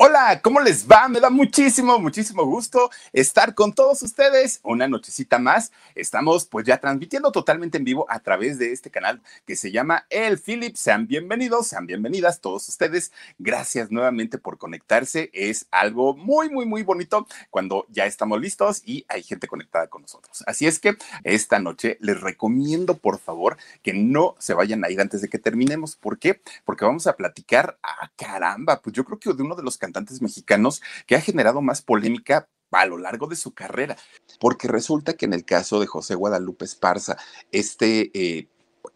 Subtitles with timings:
[0.00, 1.08] Hola, ¿cómo les va?
[1.08, 5.72] Me da muchísimo, muchísimo gusto estar con todos ustedes una nochecita más.
[5.96, 10.06] Estamos pues ya transmitiendo totalmente en vivo a través de este canal que se llama
[10.08, 10.76] El Philip.
[10.76, 13.10] Sean bienvenidos, sean bienvenidas todos ustedes.
[13.40, 15.30] Gracias nuevamente por conectarse.
[15.32, 20.02] Es algo muy, muy, muy bonito cuando ya estamos listos y hay gente conectada con
[20.02, 20.44] nosotros.
[20.46, 25.00] Así es que esta noche les recomiendo por favor que no se vayan a ir
[25.00, 25.96] antes de que terminemos.
[25.96, 26.40] ¿Por qué?
[26.64, 30.20] Porque vamos a platicar, ah, caramba, pues yo creo que de uno de los cantantes
[30.20, 33.96] mexicanos que ha generado más polémica a lo largo de su carrera,
[34.38, 37.16] porque resulta que en el caso de José Guadalupe Esparza,
[37.50, 38.48] este eh,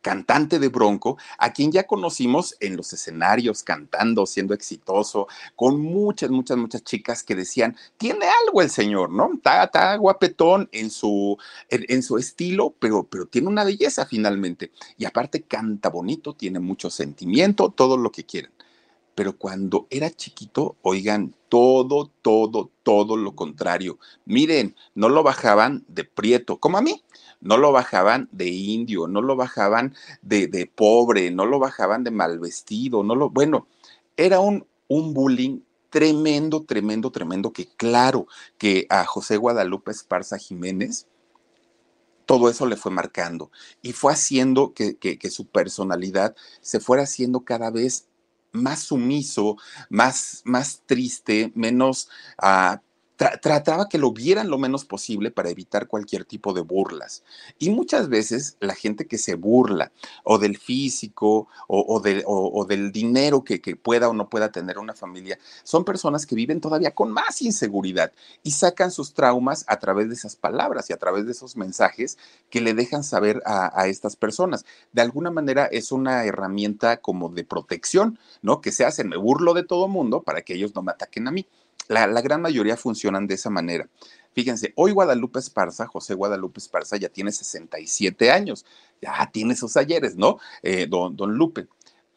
[0.02, 6.28] cantante de Bronco, a quien ya conocimos en los escenarios cantando, siendo exitoso, con muchas,
[6.30, 9.30] muchas, muchas chicas que decían, tiene algo el señor, ¿no?
[9.34, 11.38] Está, guapetón en su,
[11.70, 14.70] en, en, su estilo, pero, pero tiene una belleza finalmente.
[14.98, 18.52] Y aparte canta bonito, tiene mucho sentimiento, todo lo que quieran
[19.14, 23.98] pero cuando era chiquito, oigan, todo, todo, todo lo contrario.
[24.24, 27.02] Miren, no lo bajaban de prieto, como a mí,
[27.40, 32.38] no lo bajaban de indio, no lo bajaban de, pobre, no lo bajaban de mal
[32.38, 33.66] vestido, no lo, bueno,
[34.16, 35.60] era un, un bullying
[35.90, 38.26] tremendo, tremendo, tremendo, que claro
[38.56, 41.06] que a José Guadalupe Esparza Jiménez,
[42.24, 43.50] todo eso le fue marcando
[43.82, 48.06] y fue haciendo que, que, que, su personalidad se fuera haciendo cada vez
[48.52, 49.56] más sumiso,
[49.90, 52.08] más, más triste, menos...
[52.42, 52.78] Uh,
[53.22, 57.22] tra trataba que lo vieran lo menos posible para evitar cualquier tipo de burlas.
[57.58, 59.92] Y muchas veces la gente que se burla
[60.24, 64.50] o del físico o, o, de, o, o del dinero que, pueda o no pueda
[64.50, 68.12] tener una familia, son personas que viven todavía con más inseguridad
[68.42, 72.18] y sacan sus traumas a través de esas palabras y a través de esos mensajes
[72.50, 74.64] que le dejan saber a, estas personas.
[74.92, 78.60] De alguna manera es una herramienta como de protección, ¿no?
[78.60, 81.30] Que se hacen, me burlo de todo mundo para que ellos no me ataquen a
[81.30, 81.46] mí.
[81.88, 83.88] La, gran mayoría funcionan de esa manera.
[84.32, 88.64] Fíjense, hoy Guadalupe Esparza, José Guadalupe Esparza, ya tiene 67 años,
[89.00, 90.38] ya tiene sus ayeres, ¿no?
[90.62, 91.66] Eh, don, don, Lupe.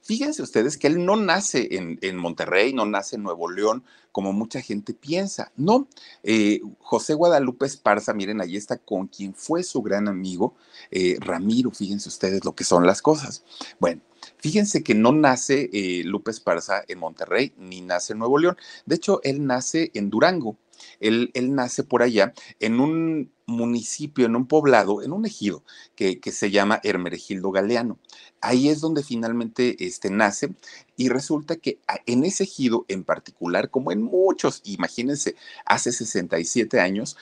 [0.06, 4.34] Fíjense ustedes que él no nace en, en, Monterrey, no nace en Nuevo León, como
[4.34, 5.52] mucha gente piensa.
[5.58, 5.88] No,
[6.22, 10.54] eh, José Guadalupe Esparza, miren, ahí está con quien fue su gran amigo,
[10.92, 13.44] eh, Ramiro, fíjense ustedes lo que son las cosas.
[13.80, 14.02] Bueno,
[14.38, 18.58] Fíjense que no nace eh, Lupe Esparza en Monterrey, ni nace en Nuevo León.
[18.86, 20.58] De hecho, él nace en Durango.
[21.00, 25.64] Él, él, nace por allá en un municipio, en un poblado, en un ejido
[25.96, 28.00] que, que, se llama Hermeregildo Galeano.
[28.42, 30.54] Ahí es donde finalmente este, nace
[30.98, 35.36] y resulta que en ese ejido en particular, como en muchos, imagínense,
[35.66, 37.18] hace 67 años,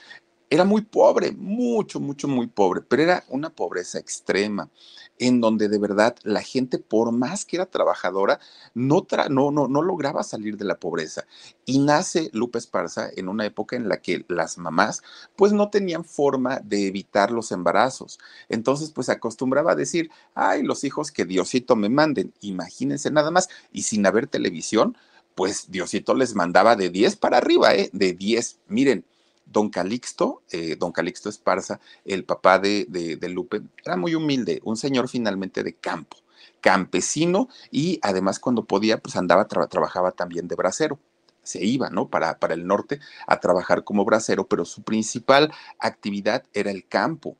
[0.49, 4.69] era muy pobre, mucho, mucho, muy pobre, pero era una pobreza extrema,
[5.19, 8.39] en donde de verdad la gente, por más que era trabajadora,
[8.73, 11.25] no, tra no, no, no lograba salir de la pobreza.
[11.65, 15.01] Y nace Lupe Esparza en una época en la que las mamás,
[15.35, 18.19] pues no tenían forma de evitar los embarazos.
[18.49, 23.49] Entonces, pues acostumbraba a decir, ay, los hijos que Diosito me manden, imagínense nada más,
[23.71, 24.97] y sin haber televisión,
[25.35, 27.89] pues Diosito les mandaba de 10 para arriba, ¿eh?
[27.93, 28.59] De 10.
[28.67, 29.05] Miren,
[29.45, 34.77] Don Calixto, eh, don Calixto Esparza, el papá de, de, Lupe, era muy humilde, un
[34.77, 36.17] señor finalmente de campo,
[36.61, 40.99] campesino y además cuando podía, pues andaba, tra trabajaba también de bracero.
[41.43, 42.07] Se iba, ¿no?
[42.07, 47.35] Para, para el norte a trabajar como bracero, pero su principal actividad era el campo.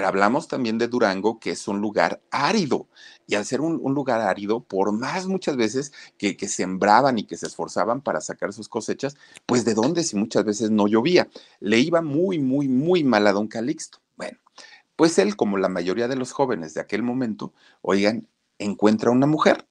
[0.00, 2.88] Pero hablamos también de Durango, que es un lugar árido.
[3.26, 7.46] Y al ser un, lugar árido, por más muchas veces que, sembraban y que se
[7.46, 11.28] esforzaban para sacar sus cosechas, pues de dónde si muchas veces no llovía.
[11.58, 13.98] Le iba muy, muy, muy mal a don Calixto.
[14.16, 14.38] Bueno,
[14.96, 17.52] pues él, como la mayoría de los jóvenes de aquel momento,
[17.82, 18.26] oigan,
[18.58, 19.66] encuentra una mujer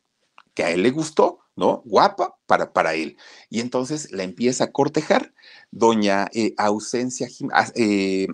[0.53, 1.81] que a él le gustó, ¿no?
[1.85, 3.17] Guapa para, para él.
[3.49, 5.33] Y entonces la empieza a cortejar.
[5.71, 7.27] Doña eh, Ausencia,
[7.73, 8.27] eh,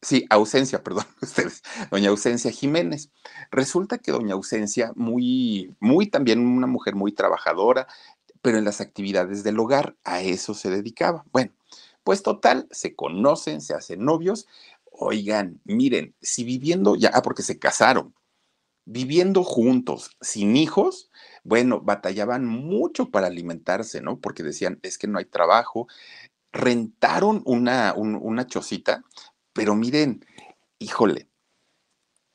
[0.00, 3.10] Sí, ausencia, perdón, ustedes, doña Ausencia Jiménez.
[3.50, 7.88] Resulta que doña Ausencia, muy, muy también una mujer muy trabajadora,
[8.42, 11.24] pero en las actividades del hogar, a eso se dedicaba.
[11.32, 11.52] Bueno,
[12.04, 14.46] pues total, se conocen, se hacen novios.
[14.92, 18.14] Oigan, miren, si viviendo ya, ah, porque se casaron,
[18.86, 21.10] viviendo juntos, sin hijos,
[21.44, 24.20] bueno, batallaban mucho para alimentarse, ¿no?
[24.20, 25.88] Porque decían, es que no hay trabajo.
[26.52, 29.04] Rentaron una, una chocita,
[29.58, 30.24] pero miren,
[30.78, 31.28] híjole,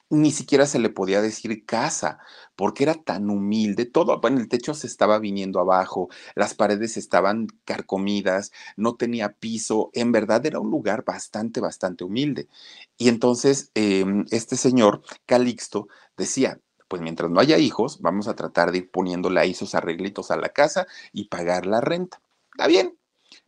[0.09, 2.19] ni siquiera se le podía decir casa,
[2.57, 3.85] porque era tan humilde.
[3.85, 9.89] Todo, bueno, el techo se estaba viniendo abajo, las paredes estaban carcomidas, no tenía piso.
[9.93, 12.49] En verdad era un lugar bastante, bastante humilde.
[12.97, 15.87] Y entonces em, este señor, Calixto,
[16.17, 16.59] decía,
[16.89, 20.35] pues mientras no haya hijos, vamos a tratar de ir poniéndole ahí sus arreglitos a
[20.35, 22.21] la casa y pagar la renta.
[22.51, 22.97] Está bien,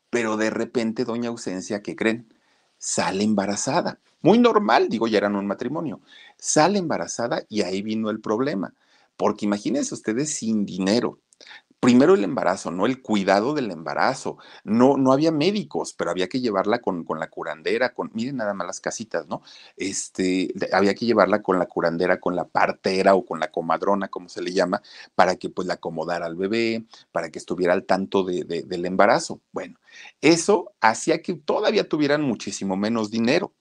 [0.10, 2.35] pero de repente, doña Ausencia, ¿qué creen?
[2.86, 3.98] Sale embarazada.
[4.22, 6.02] Muy normal, digo, ya eran un matrimonio.
[6.38, 8.76] Sale embarazada y ahí vino el problema.
[9.18, 11.18] Porque imagínense ustedes sin dinero,
[11.80, 12.86] primero el embarazo, ¿no?
[12.86, 14.38] El cuidado del embarazo.
[14.63, 18.54] No, no había médicos, pero había que llevarla con, con, la curandera, con, miren nada
[18.54, 19.42] más las casitas, ¿no?
[19.77, 24.30] Este, había que llevarla con la curandera, con la partera o con la comadrona, como
[24.30, 24.81] se le llama,
[25.16, 28.86] para que pues la acomodara al bebé, para que estuviera al tanto de, de, del
[28.86, 29.42] embarazo.
[29.51, 29.78] Bueno,
[30.21, 33.54] eso hacía que todavía tuvieran muchísimo menos dinero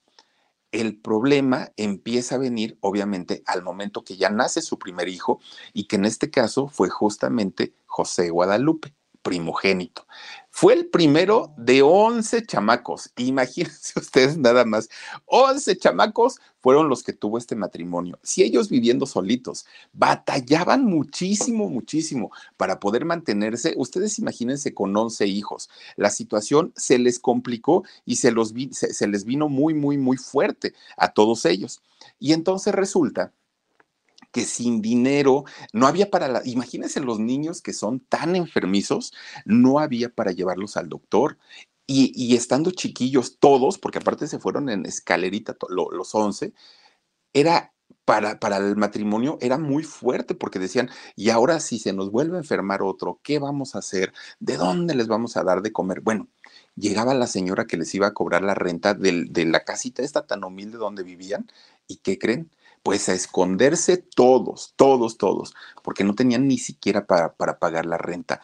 [0.75, 5.41] el problema empieza a venir, obviamente, al momento que ya nace su primer hijo
[5.73, 8.93] y que en este caso fue justamente José Guadalupe,
[9.25, 10.07] primogénito.
[10.51, 13.11] Fue el primero de 11 chamacos.
[13.17, 14.89] Imagínense ustedes nada más.
[15.25, 18.21] 11 chamacos fueron los que tuvo este matrimonio.
[18.23, 25.69] Si ellos viviendo solitos batallaban muchísimo, muchísimo para poder mantenerse, ustedes imagínense con 11 hijos.
[25.97, 30.19] La situación se les complicó y se, los se, se les vino muy, muy, muy
[30.19, 31.83] fuerte a todos ellos.
[32.21, 33.33] Y entonces resulta
[34.35, 39.13] que sin dinero no había para la, imagínense los niños que son tan enfermizos,
[39.45, 41.39] no había para llevarlos al doctor.
[41.87, 46.55] Y, estando chiquillos todos, porque aparte se fueron en escalerita los 11,
[47.35, 47.75] era
[48.07, 52.37] para, para, el matrimonio era muy fuerte porque decían, y ahora si se nos vuelve
[52.37, 54.15] a enfermar otro, ¿qué vamos a hacer?
[54.41, 56.01] ¿De dónde les vamos a dar de comer?
[56.01, 56.29] Bueno,
[56.77, 60.27] llegaba la señora que les iba a cobrar la renta de, de la casita esta
[60.27, 61.47] tan humilde donde vivían,
[61.87, 62.51] ¿y qué creen?
[62.85, 67.97] Pues a esconderse todos, todos, todos, porque no tenían ni siquiera para, para pagar la
[67.99, 68.43] renta.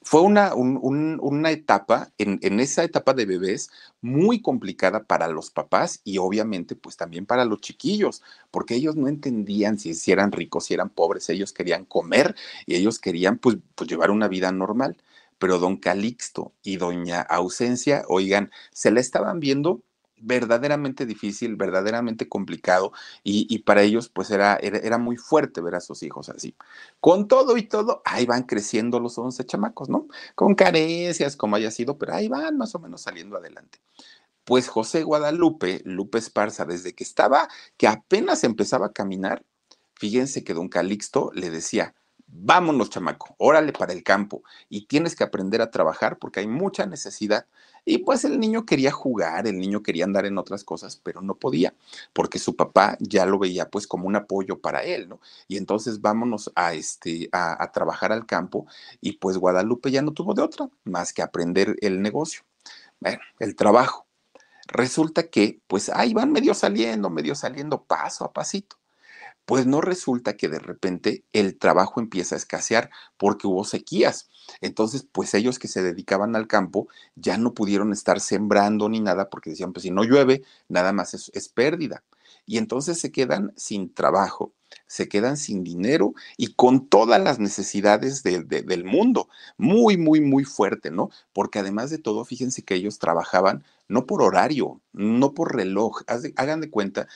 [0.00, 6.18] Fue una, una etapa, en, esa etapa de bebés, muy complicada para los papás y
[6.18, 10.74] obviamente pues también para los chiquillos, porque ellos no entendían si, si eran ricos, si
[10.74, 12.34] eran pobres, ellos querían comer
[12.66, 14.96] y ellos querían pues, pues llevar una vida normal.
[15.38, 19.82] Pero don Calixto y doña Ausencia, oigan, se la estaban viendo
[20.22, 22.92] verdaderamente difícil, verdaderamente complicado
[23.22, 26.54] y, para ellos pues era, era, muy fuerte ver a sus hijos así.
[27.00, 30.06] Con todo y todo, ahí van creciendo los 11 chamacos, ¿no?
[30.34, 33.80] Con carencias, como haya sido, pero ahí van más o menos saliendo adelante.
[34.44, 39.44] Pues José Guadalupe, Lupe Esparza, desde que estaba, que apenas empezaba a caminar,
[39.94, 41.94] fíjense que don Calixto le decía,
[42.34, 46.86] vámonos chamaco, órale para el campo y tienes que aprender a trabajar porque hay mucha
[46.86, 47.46] necesidad
[47.84, 51.34] y pues el niño quería jugar, el niño quería andar en otras cosas, pero no
[51.34, 51.74] podía,
[52.12, 55.20] porque su papá ya lo veía pues como un apoyo para él, ¿no?
[55.48, 58.66] Y entonces vámonos a, este, a, trabajar al campo
[59.00, 62.42] y pues Guadalupe ya no tuvo de otra más que aprender el negocio,
[63.00, 64.06] bueno, el trabajo.
[64.68, 68.81] Resulta que pues ahí van medio saliendo, medio saliendo paso a pasito.
[69.44, 74.28] Pues no resulta que de repente el trabajo empieza a escasear porque hubo sequías.
[74.60, 79.30] Entonces, pues ellos que se dedicaban al campo ya no pudieron estar sembrando ni nada
[79.30, 82.02] porque decían, pues si no llueve, nada más es, pérdida.
[82.46, 84.52] Y entonces se quedan sin trabajo,
[84.86, 89.28] se quedan sin dinero y con todas las necesidades del mundo.
[89.58, 91.10] Muy, muy, muy fuerte, ¿no?
[91.32, 96.02] Porque además de todo, fíjense que ellos trabajaban no por horario, no por reloj.
[96.36, 97.08] Hagan de cuenta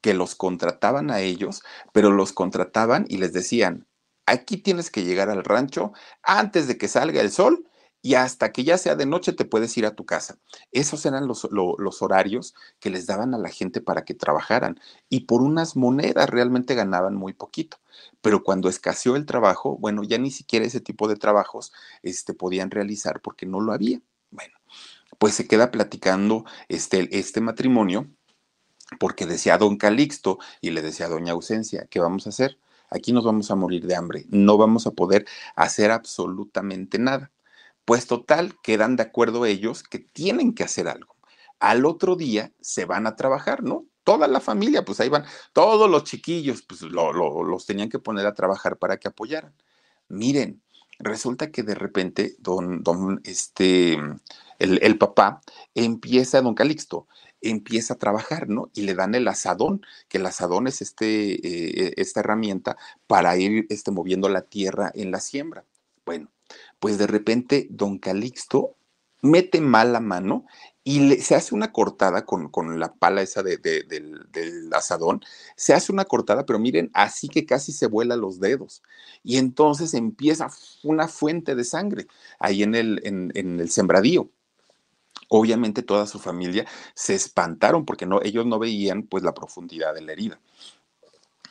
[0.00, 3.86] que los contrataban a ellos, pero los contrataban y les decían,
[4.26, 5.92] aquí tienes que llegar al rancho
[6.22, 7.66] antes de que salga el sol
[8.02, 10.38] y hasta que ya sea de noche te puedes ir a tu casa.
[10.72, 15.20] Esos eran los, los, horarios que les daban a la gente para que trabajaran y
[15.26, 17.78] por unas monedas realmente ganaban muy poquito.
[18.22, 22.70] Pero cuando escaseó el trabajo, bueno, ya ni siquiera ese tipo de trabajos este, podían
[22.70, 24.00] realizar porque no lo había.
[24.30, 24.56] Bueno,
[25.18, 28.08] pues se queda platicando este, este matrimonio
[28.98, 32.58] porque decía don Calixto y le decía doña Ausencia, ¿qué vamos a hacer?
[32.90, 37.30] Aquí nos vamos a morir de hambre, no vamos a poder hacer absolutamente nada.
[37.84, 41.16] Pues total, quedan de acuerdo ellos que tienen que hacer algo.
[41.60, 43.84] Al otro día se van a trabajar, ¿no?
[44.02, 48.34] Toda la familia, pues ahí van, todos los chiquillos, pues los tenían que poner a
[48.34, 49.54] trabajar para que apoyaran.
[50.08, 50.62] Miren,
[50.98, 53.94] resulta que de repente don, don, este,
[54.58, 55.42] el, el papá
[55.74, 57.06] empieza, don Calixto,
[57.42, 58.70] empieza a trabajar, ¿no?
[58.74, 63.66] Y le dan el asadón, que el asadón es este, eh, esta herramienta para ir
[63.70, 65.64] este, moviendo la tierra en la siembra.
[66.04, 66.30] Bueno,
[66.78, 68.76] pues de repente don Calixto
[69.22, 70.46] mete mal la mano
[70.82, 75.20] y se hace una cortada con, la pala esa del, del, asadón,
[75.54, 78.82] se hace una cortada, pero miren, así que casi se vuela los dedos.
[79.22, 80.48] Y entonces empieza
[80.82, 82.06] una fuente de sangre
[82.38, 84.30] ahí en el, en el sembradío.
[85.32, 90.02] Obviamente toda su familia se espantaron porque no, ellos no veían pues la profundidad de
[90.02, 90.40] la herida.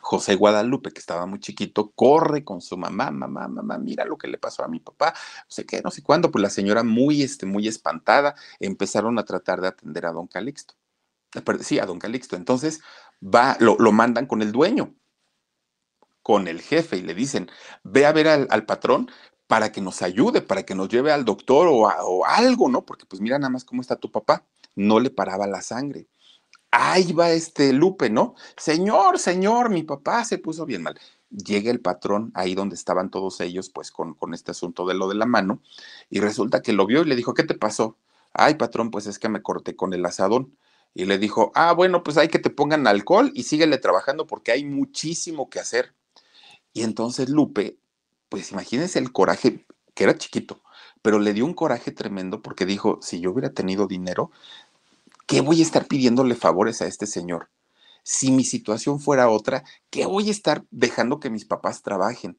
[0.02, 4.28] José Guadalupe, que estaba muy chiquito, corre con su mamá, mamá, mamá, mira lo que
[4.28, 7.22] le pasó a mi papá, no sé qué, no sé cuándo, pues la señora muy,
[7.22, 10.74] este, muy espantada, empezaron a tratar de atender a don Calixto.
[11.36, 12.36] Eh, sí, a don Calixto.
[12.36, 12.82] Entonces
[13.22, 14.96] va, lo, mandan con el dueño,
[16.22, 17.50] con el jefe, y le dicen,
[17.84, 19.10] ve a ver al, patrón
[19.50, 22.86] para que nos ayude, para que nos lleve al doctor o, o algo, ¿no?
[22.86, 24.46] Porque pues mira nada más cómo está tu papá.
[24.76, 26.08] No le paraba la sangre
[26.72, 28.36] ahí va este Lupe, ¿no?
[28.58, 31.00] Señor, señor, mi papá se puso bien mal.
[31.30, 35.08] Llega el patrón ahí donde estaban todos ellos, pues con, con este asunto de lo
[35.08, 35.62] de la mano,
[36.10, 37.98] y resulta que lo vio y le dijo, ¿qué te pasó?
[38.34, 40.56] Ay, patrón, pues es que me corté con el asadón.
[40.96, 44.52] Y le dijo, ah, bueno, pues hay que te pongan alcohol y síguele trabajando porque
[44.52, 45.94] hay muchísimo que hacer.
[46.74, 47.79] Y entonces Lupe,
[48.30, 50.62] pues imagínense el coraje, que era chiquito,
[51.02, 54.32] pero le dio un coraje tremendo porque dijo, si yo hubiera tenido dinero,
[55.26, 57.50] ¿qué voy a estar pidiéndole favores a este señor?
[58.04, 62.38] Si mi situación fuera otra, ¿qué voy a estar dejando que mis papás trabajen?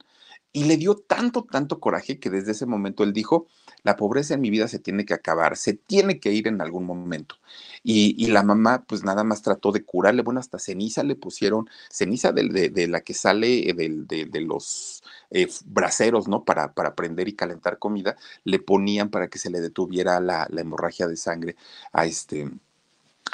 [0.53, 3.47] Y le dio tanto, tanto coraje que desde ese momento él dijo,
[3.83, 6.85] la pobreza en mi vida se tiene que acabar, se tiene que ir en algún
[6.85, 7.37] momento.
[7.83, 12.33] Y, la mamá pues nada más trató de curarle, bueno, hasta ceniza le pusieron, ceniza
[12.33, 16.45] de, la que sale de, los eh, braseros, ¿no?
[16.45, 21.07] Para, para prender y calentar comida, le ponían para que se le detuviera la, hemorragia
[21.09, 21.57] de sangre
[21.93, 22.51] a este,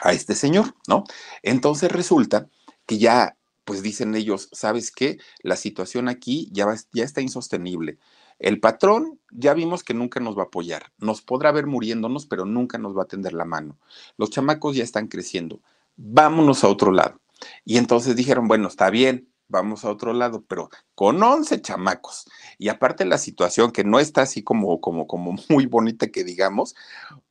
[0.02, 1.04] a este señor, ¿no?
[1.42, 2.48] Entonces resulta
[2.86, 5.18] que ya, pues dicen ellos, ¿sabes qué?
[5.42, 7.98] La situación aquí ya, ya está insostenible.
[8.38, 12.44] El patrón ya vimos que nunca nos va a apoyar, nos podrá ver muriéndonos, pero
[12.44, 13.78] nunca nos va a tender la mano.
[14.16, 15.60] Los chamacos ya están creciendo,
[15.96, 17.20] vámonos a otro lado.
[17.64, 22.26] Y entonces dijeron, bueno, está bien, vamos a otro lado, pero con 11 chamacos.
[22.58, 26.74] Y aparte la situación que no está así como, como, como muy bonita que digamos,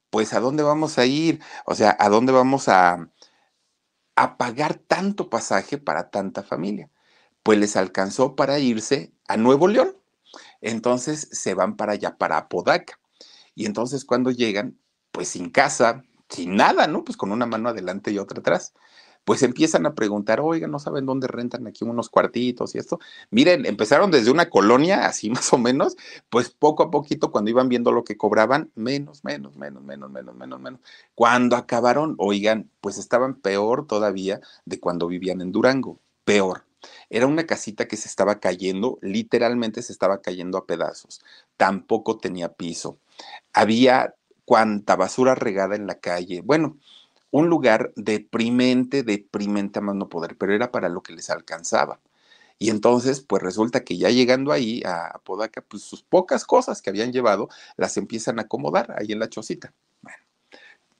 [0.09, 1.41] pues ¿a dónde vamos a ir?
[1.65, 3.09] O sea, ¿a dónde vamos a,
[4.15, 6.89] a pagar tanto pasaje para tanta familia?
[7.43, 9.95] Pues les alcanzó para irse a Nuevo León.
[10.65, 12.99] Entonces se van para allá, para Apodaca.
[13.55, 14.77] Y entonces cuando llegan,
[15.11, 17.03] pues sin casa, sin nada, ¿no?
[17.03, 18.73] Pues con una mano adelante y otra atrás
[19.25, 22.99] pues empiezan a preguntar, oiga, no saben dónde rentan aquí unos cuartitos y esto.
[23.31, 25.97] Miren, empezaron desde una colonia, así más o menos,
[26.29, 30.35] pues poco a poquito, cuando iban viendo lo que cobraban, menos, menos, menos, menos, menos,
[30.35, 30.79] menos, menos.
[31.15, 36.63] Cuando acabaron, oigan, pues estaban peor todavía de cuando vivían en Durango, peor.
[37.09, 41.21] Era una casita que se estaba cayendo, literalmente se estaba cayendo a pedazos.
[41.57, 42.97] Tampoco tenía piso.
[43.53, 44.15] Había
[44.45, 46.41] cuanta basura regada en la calle.
[46.41, 46.77] Bueno,
[47.31, 51.99] un lugar deprimente, deprimente a más no poder, pero era para lo que les alcanzaba.
[52.57, 56.89] Y entonces, pues resulta que ya llegando ahí a Podaca, pues sus pocas cosas que
[56.89, 59.73] habían llevado las empiezan a acomodar ahí en la chocita.
[60.01, 60.23] Bueno,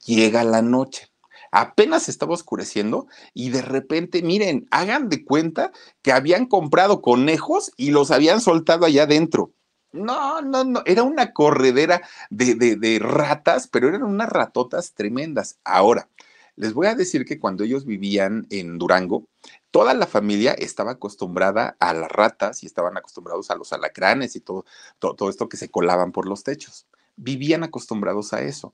[0.06, 1.10] llega la noche.
[1.58, 5.72] Apenas estaba oscureciendo y de repente, miren, hagan de cuenta
[6.02, 9.54] que habían comprado conejos y los habían soltado allá adentro.
[9.94, 15.58] No, no, no, era una corredera de, de, ratas, pero eran unas ratotas tremendas.
[15.64, 16.10] Ahora,
[16.58, 19.30] les voy a decir que cuando ellos vivían en Durango,
[19.72, 24.42] toda la familia estaba acostumbrada a las ratas y estaban acostumbrados a los alacranes y
[24.42, 24.66] todo,
[25.00, 26.86] todo, esto que se colaban por los techos.
[27.16, 28.74] Vivían acostumbrados a eso.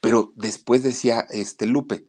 [0.00, 2.04] Pero después decía este Lupe,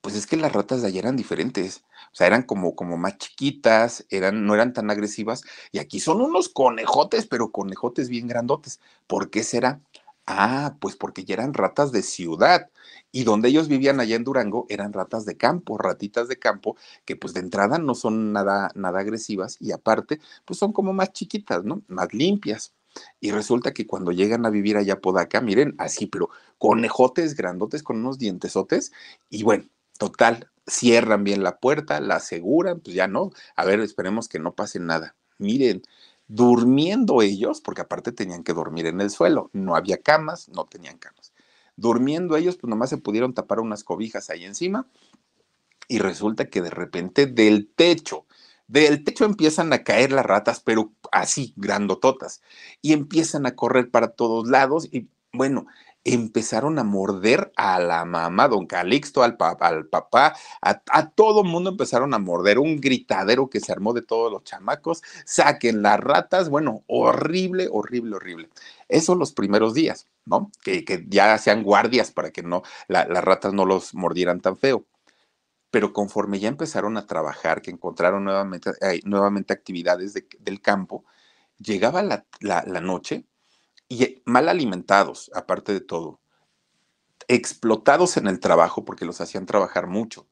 [0.00, 1.84] pues es que las ratas de allá eran diferentes.
[2.12, 5.42] O sea, eran como, como más chiquitas, eran, no eran tan agresivas.
[5.72, 8.80] Y aquí son unos conejotes, pero conejotes bien grandotes.
[9.06, 9.80] ¿Por qué será?
[10.26, 12.70] Ah, pues porque ya eran ratas de ciudad.
[13.12, 17.16] Y donde ellos vivían allá en Durango eran ratas de campo, ratitas de campo, que
[17.16, 21.64] pues de entrada no son nada, nada agresivas y aparte, pues son como más chiquitas,
[21.64, 21.82] ¿no?
[21.88, 22.74] Más limpias.
[23.20, 27.98] Y resulta que cuando llegan a vivir allá Podaca, miren, así, pero conejotes grandotes con
[27.98, 28.92] unos dientesotes,
[29.28, 29.64] y bueno,
[30.00, 34.54] total, cierran bien la puerta, la aseguran, pues ya no, a ver, esperemos que no
[34.54, 35.14] pase nada.
[35.36, 35.82] Miren,
[36.26, 40.96] durmiendo ellos, porque aparte tenían que dormir en el suelo, no había camas, no tenían
[40.96, 41.34] camas.
[41.76, 44.86] Durmiendo ellos, pues nomás se pudieron tapar unas cobijas ahí encima
[45.86, 48.24] y resulta que de repente del techo,
[48.68, 52.40] del techo empiezan a caer las ratas, pero así, grandototas,
[52.80, 55.66] y empiezan a correr para todos lados y bueno,
[56.04, 62.14] empezaron a morder a la mamá, don Calixto, al, papá, a, a, todo mundo empezaron
[62.14, 66.84] a morder, un gritadero que se armó de todos los chamacos, saquen las ratas, bueno,
[66.86, 68.48] horrible, horrible, horrible.
[68.88, 70.50] Eso los primeros días, ¿no?
[70.62, 74.56] Que, que ya hacían guardias para que no, la, las ratas no los mordieran tan
[74.56, 74.86] feo.
[75.70, 81.04] Pero conforme ya empezaron a trabajar, que encontraron nuevamente, eh, nuevamente actividades de, del campo,
[81.58, 83.26] llegaba la, la noche
[83.90, 86.20] y mal alimentados, aparte de todo,
[87.28, 90.26] explotados en el trabajo porque los hacían trabajar mucho,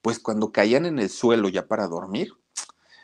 [0.00, 2.32] pues cuando caían en el suelo ya para dormir,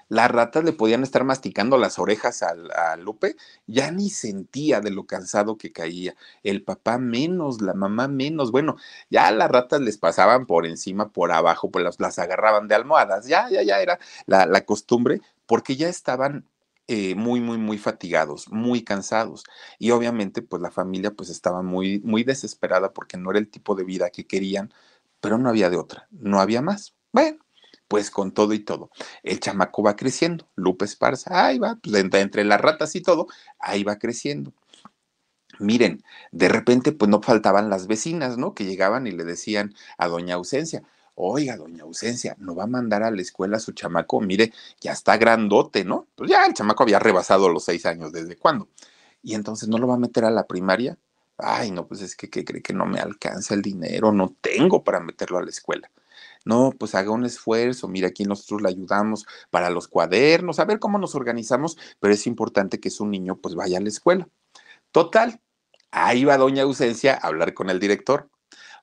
[0.08, 3.34] las ratas le podían estar masticando las orejas al, a Lupe,
[3.66, 6.14] ya ni sentía de lo cansado que caía.
[6.44, 8.52] El papá menos, la mamá menos.
[8.52, 8.76] Bueno,
[9.10, 13.26] ya las ratas les pasaban por encima, por abajo, pues las, las agarraban de almohadas.
[13.26, 16.46] Ya, ya, ya era la, la costumbre, porque ya estaban
[16.88, 19.44] eh, muy, muy, muy fatigados, muy cansados.
[19.78, 23.74] Y obviamente, pues la familia pues estaba muy, muy desesperada porque no era el tipo
[23.74, 24.72] de vida que querían,
[25.20, 26.94] pero no había de otra, no había más.
[27.12, 27.38] Bueno,
[27.88, 28.90] pues con todo y todo,
[29.22, 33.28] el chamaco va creciendo, Lupe Esparza, ahí va, pues entre, entre las ratas y todo,
[33.58, 34.52] ahí va creciendo.
[35.58, 36.02] Miren,
[36.32, 38.54] de repente pues no faltaban las vecinas, ¿no?
[38.54, 40.82] Que llegaban y le decían a doña Ausencia,
[41.16, 44.20] oiga, doña Ausencia, ¿no va a mandar a la escuela a su chamaco?
[44.20, 46.06] Mire, ya está grandote, ¿no?
[46.14, 48.68] Pues ya el chamaco había rebasado los seis años, ¿desde cuándo?
[49.22, 50.98] Y entonces, ¿no lo va a meter a la primaria?
[51.38, 54.84] Ay, no, pues es que, que cree que no me alcanza el dinero, no tengo
[54.84, 55.90] para meterlo a la escuela.
[56.44, 60.78] No, pues haga un esfuerzo, mira, aquí nosotros le ayudamos para los cuadernos, a ver
[60.78, 64.28] cómo nos organizamos, pero es importante que su niño pues vaya a la escuela.
[64.92, 65.40] Total,
[65.90, 68.30] ahí va doña Ausencia a hablar con el director.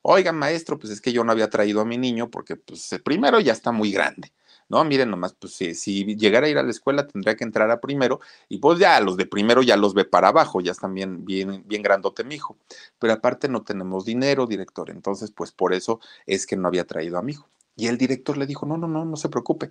[0.06, 3.40] Oiga, maestro, pues es que yo no había traído a mi niño porque, pues, primero
[3.40, 4.34] ya está muy grande.
[4.68, 7.70] No, miren nomás, pues si, si, llegara a ir a la escuela tendría que entrar
[7.72, 8.20] a primero
[8.50, 11.64] y pues ya los de primero ya los ve para abajo, ya están bien, bien,
[11.68, 12.58] bien grandote mi hijo.
[13.00, 17.18] Pero aparte no tenemos dinero, director, entonces pues por eso es que no había traído
[17.18, 17.50] a mi hijo.
[17.76, 19.70] Y el director le dijo, no, no, no, no se preocupe,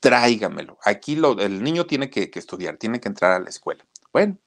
[0.00, 0.78] tráigamelo.
[0.84, 3.84] Aquí lo, el niño tiene que, que estudiar, tiene que entrar a la escuela.
[4.12, 4.38] Bueno,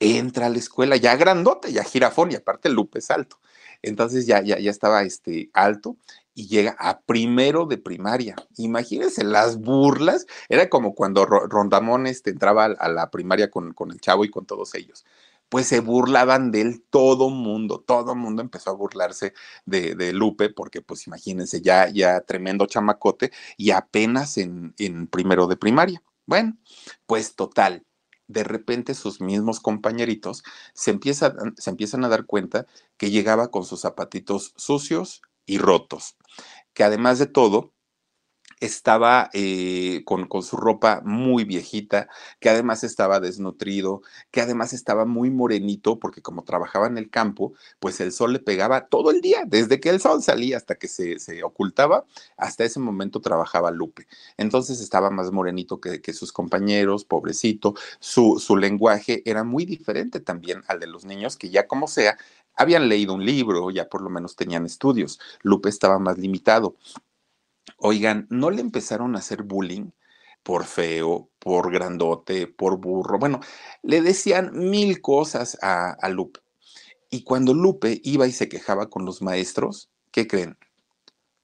[0.00, 3.38] entra a la escuela ya grandote, ya jirafón y aparte Lupe es alto.
[3.82, 5.96] Entonces ya, ya, ya estaba este, alto
[6.34, 8.36] y llega a primero de primaria.
[8.56, 10.26] Imagínense las burlas.
[10.48, 14.46] Era como cuando Rondamón este, entraba a la primaria con, con el chavo y con
[14.46, 15.04] todos ellos
[15.48, 19.32] pues se burlaban de él todo mundo, todo mundo empezó a burlarse
[19.64, 25.46] de, de, Lupe, porque pues imagínense, ya, ya tremendo chamacote y apenas en, en primero
[25.46, 26.02] de primaria.
[26.26, 26.56] Bueno,
[27.06, 27.84] pues total,
[28.28, 30.42] de repente sus mismos compañeritos
[30.74, 36.16] se, empieza, se empiezan a dar cuenta que llegaba con sus zapatitos sucios y rotos,
[36.74, 37.72] que además de todo,
[38.60, 42.08] estaba eh, con, con, su ropa muy viejita,
[42.40, 47.52] que además estaba desnutrido, que además estaba muy morenito, porque como trabajaba en el campo,
[47.80, 50.88] pues el sol le pegaba todo el día, desde que el sol salía hasta que
[50.88, 54.06] se, se ocultaba, hasta ese momento trabajaba Lupe.
[54.36, 60.20] Entonces estaba más morenito que, que sus compañeros, pobrecito, su, su lenguaje era muy diferente
[60.20, 62.16] también al de los niños, que ya como sea,
[62.56, 65.20] habían leído un libro, ya por lo menos tenían estudios.
[65.42, 66.76] Lupe estaba más limitado.
[67.78, 69.90] Oigan, ¿no le empezaron a hacer bullying
[70.42, 73.18] por feo, por grandote, por burro?
[73.18, 73.40] Bueno,
[73.82, 76.40] le decían mil cosas a, Lupe.
[77.10, 80.56] Y cuando Lupe iba y se quejaba con los maestros, ¿qué creen?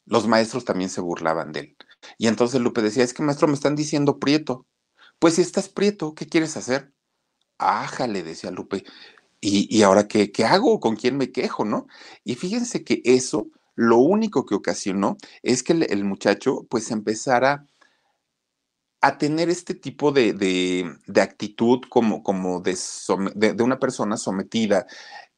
[0.06, 1.76] Los maestros también se burlaban de él.
[2.18, 4.66] Y entonces Lupe decía, es que maestro me están diciendo prieto.
[5.18, 6.92] Pues si estás prieto, ¿qué quieres hacer?
[7.58, 8.84] Ájale, decía Lupe.
[9.40, 10.80] ¿Y, y ahora qué, qué hago?
[10.80, 11.64] ¿Con quién me quejo?
[11.64, 11.86] ¿No?
[12.24, 17.66] Y fíjense que eso lo único que ocasionó es que el, muchacho pues empezara
[19.00, 22.76] a tener este tipo de, de, de actitud como, como de,
[23.34, 24.86] de, una persona sometida,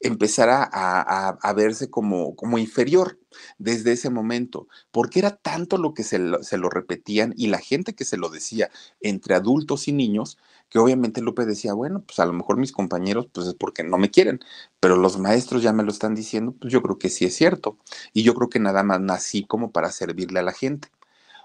[0.01, 3.18] empezara a, a, a, verse como, como inferior
[3.57, 7.94] desde ese momento, porque era tanto lo que se se lo repetían y la gente
[7.94, 8.70] que se lo decía
[9.01, 10.37] entre adultos y niños,
[10.75, 13.97] que obviamente Lupe decía, bueno, pues a lo mejor mis compañeros, pues es porque no
[13.97, 14.41] me quieren,
[14.81, 17.79] pero los maestros ya me lo están diciendo, pues yo creo que sí es cierto.
[18.13, 20.89] Y yo creo que nada más nací como para servirle a la gente.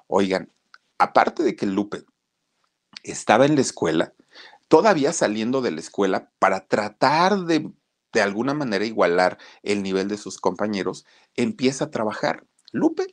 [0.08, 0.52] Oigan,
[0.98, 2.06] aparte de que Lupe
[3.04, 4.15] estaba en la escuela,
[4.68, 7.72] todavía saliendo de la escuela para tratar de
[8.12, 12.48] de alguna manera igualar el nivel de sus compañeros, empieza a trabajar.
[12.72, 13.06] Lupe,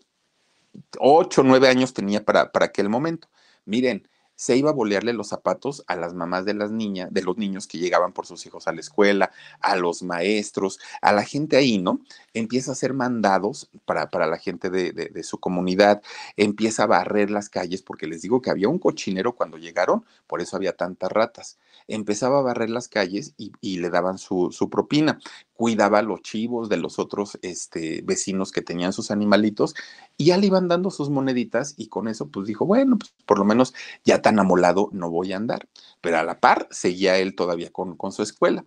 [0.98, 3.29] ocho, nueve años tenía para, para aquel momento.
[3.66, 7.37] Miren, se iba a bolearle los zapatos a las mamás de las niñas, de los
[7.38, 11.57] niños que llegaban por sus hijos a la escuela, a los maestros, a la gente
[11.57, 12.01] ahí, ¿no?
[12.35, 16.03] Empieza a hacer mandados para, para la gente de, de, de, su comunidad,
[16.37, 20.40] empieza a barrer las calles, porque les digo que había un cochinero cuando llegaron, por
[20.40, 21.59] eso había tantas ratas.
[21.88, 25.18] Empezaba a barrer las calles y, y le daban su, su propina,
[25.56, 29.74] cuidaba los chivos de los otros este, vecinos que tenían sus animalitos
[30.16, 33.38] y ya le iban dando sus moneditas y con eso pues dijo, bueno, pues por
[33.38, 35.68] lo menos ya tan amolado no voy a andar.
[36.00, 38.64] Pero a la par seguía él todavía con, con su escuela.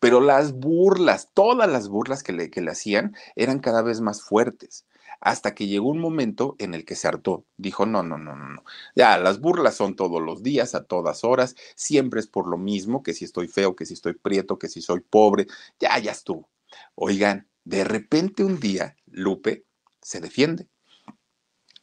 [0.00, 4.22] Pero las burlas, todas las burlas que le, que le hacían eran cada vez más
[4.22, 4.84] fuertes
[5.24, 7.46] hasta que llegó un momento en el que se hartó.
[7.56, 8.64] Dijo, no, no, no, no, no.
[8.94, 13.02] Ya, las burlas son todos los días, a todas horas, siempre es por lo mismo,
[13.02, 15.46] que si estoy feo, que si estoy prieto, que si soy pobre,
[15.80, 16.50] ya, ya estuvo.
[16.94, 19.64] Oigan, de repente un día, Lupe
[20.02, 20.68] se defiende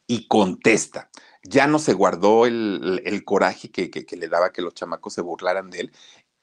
[0.06, 1.10] y contesta.
[1.42, 5.68] Ya no se guardó el, coraje que, que le daba que los chamacos se burlaran
[5.68, 5.92] de él.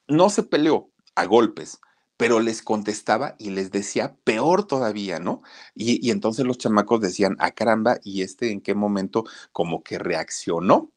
[0.06, 1.80] No se peleó a golpes,
[2.20, 5.40] pero les contestaba y les decía peor todavía, ¿no?
[5.74, 10.92] Y, entonces los chamacos decían, ah, caramba, ¿y este en qué momento como que reaccionó?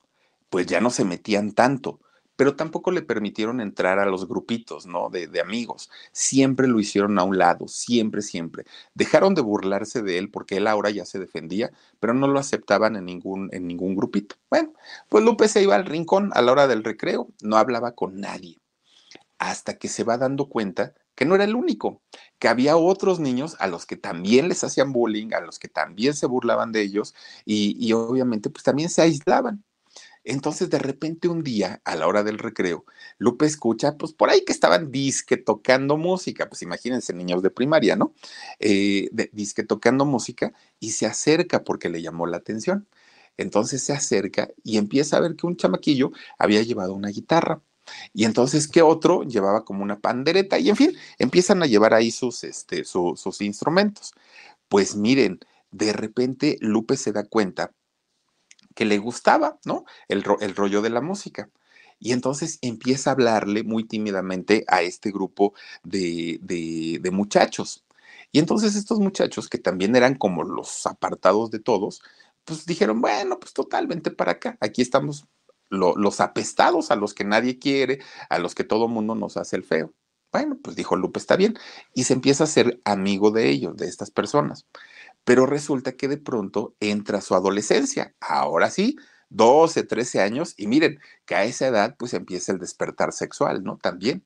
[0.50, 2.02] Pues ya no se metían tanto,
[2.36, 5.10] pero tampoco le permitieron entrar a los grupitos, ¿no?
[5.10, 5.90] De, de, amigos.
[6.12, 8.66] Siempre lo hicieron a un lado, siempre, siempre.
[8.94, 12.98] Dejaron de burlarse de él porque él ahora ya se defendía, pero no lo aceptaban
[12.98, 14.36] en ningún, en ningún grupito.
[14.50, 14.74] Bueno,
[15.08, 18.60] pues Lupe se iba al rincón a la hora del recreo, no hablaba con nadie,
[19.38, 22.02] hasta que se va dando cuenta que no era el único,
[22.40, 26.14] que había otros niños a los que también les hacían bullying, a los que también
[26.16, 27.14] se burlaban de ellos
[27.46, 29.64] y, obviamente pues también se aislaban.
[30.26, 32.86] Entonces de repente un día, a la hora del recreo,
[33.18, 37.96] Lupe escucha, pues por ahí que estaban disque tocando música, pues imagínense niños de primaria,
[37.98, 38.14] ¿no?
[38.60, 42.88] Eh, disque tocando música y se acerca porque le llamó la atención.
[43.38, 47.62] Entonces se acerca y empieza a ver que un chamaquillo había llevado una guitarra
[48.14, 52.12] y entonces que otro llevaba como una pandereta y en fin, empiezan a llevar ahí
[52.12, 54.14] sus, este, sus instrumentos.
[54.68, 55.40] Pues miren,
[55.72, 57.72] de repente Lupe se da cuenta
[58.76, 59.86] que le gustaba, ¿no?
[60.08, 61.50] El, el rollo de la música.
[62.00, 67.86] Y entonces empieza a hablarle muy tímidamente a este grupo de, de, muchachos.
[68.32, 72.02] Y entonces estos muchachos, que también eran como los apartados de todos,
[72.46, 75.26] pues dijeron, bueno, pues totalmente para acá, aquí estamos
[75.70, 78.00] los apestados a los que nadie quiere,
[78.30, 79.94] a los que todo mundo nos hace el feo.
[80.32, 81.56] Bueno, pues dijo Lupe, está bien.
[81.94, 84.66] Y se empieza a ser amigo de ellos, de estas personas.
[85.24, 88.16] Pero resulta que de pronto entra su adolescencia.
[88.20, 88.98] Ahora sí,
[89.30, 90.54] 12, 13 años.
[90.58, 93.78] Y miren, que a esa edad pues empieza el despertar sexual, ¿no?
[93.78, 94.26] También.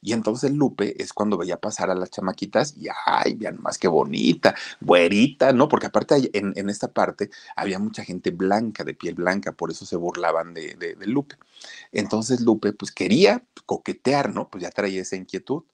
[0.00, 3.88] Y entonces Lupe es cuando veía pasar a las chamaquitas y, ay, vean más que
[3.88, 5.68] bonita, güerita, ¿no?
[5.68, 9.86] Porque aparte en, en, esta parte había mucha gente blanca, de piel blanca, por eso
[9.86, 11.36] se burlaban de, de, Lupe.
[11.92, 14.48] Entonces Lupe, pues quería coquetear, ¿no?
[14.48, 15.64] Pues ya traía esa inquietud.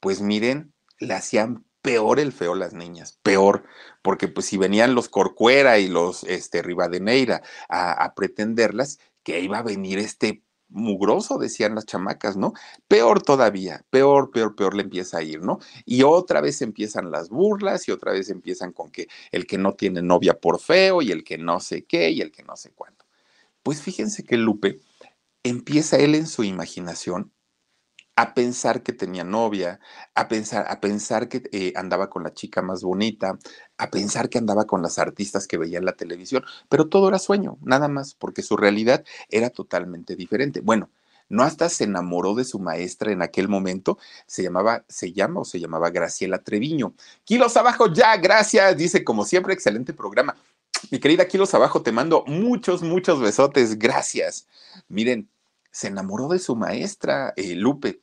[0.00, 3.64] Pues miren, le hacían peor el feo las niñas, peor,
[4.02, 9.58] porque pues si venían los Corcuera y los este, Rivadeneira a, a pretenderlas, que iba
[9.58, 12.52] a venir este mugroso, decían las chamacas, ¿no?
[12.88, 15.58] Peor todavía, peor, peor, peor le empieza a ir, ¿no?
[15.84, 19.74] Y otra vez empiezan las burlas y otra vez empiezan con que el que no
[19.74, 22.70] tiene novia por feo y el que no sé qué y el que no sé
[22.72, 23.04] cuándo.
[23.62, 24.80] Pues fíjense que Lupe
[25.42, 27.32] empieza él en su imaginación
[28.20, 29.80] a pensar que tenía novia,
[30.14, 33.38] a pensar, a pensar que eh, andaba con la chica más bonita,
[33.78, 37.18] a pensar que andaba con las artistas que veía en la televisión, pero todo era
[37.18, 40.60] sueño, nada más, porque su realidad era totalmente diferente.
[40.60, 40.90] Bueno,
[41.30, 45.44] no hasta se enamoró de su maestra en aquel momento, se llamaba, se llama o
[45.46, 46.92] se llamaba Graciela Treviño.
[47.24, 50.36] Kilos abajo ya, gracias, dice como siempre, excelente programa.
[50.90, 54.46] Mi querida Kilos abajo, te mando muchos, muchos besotes, gracias.
[54.88, 55.30] Miren,
[55.70, 58.00] se enamoró de su maestra, eh, Lupe,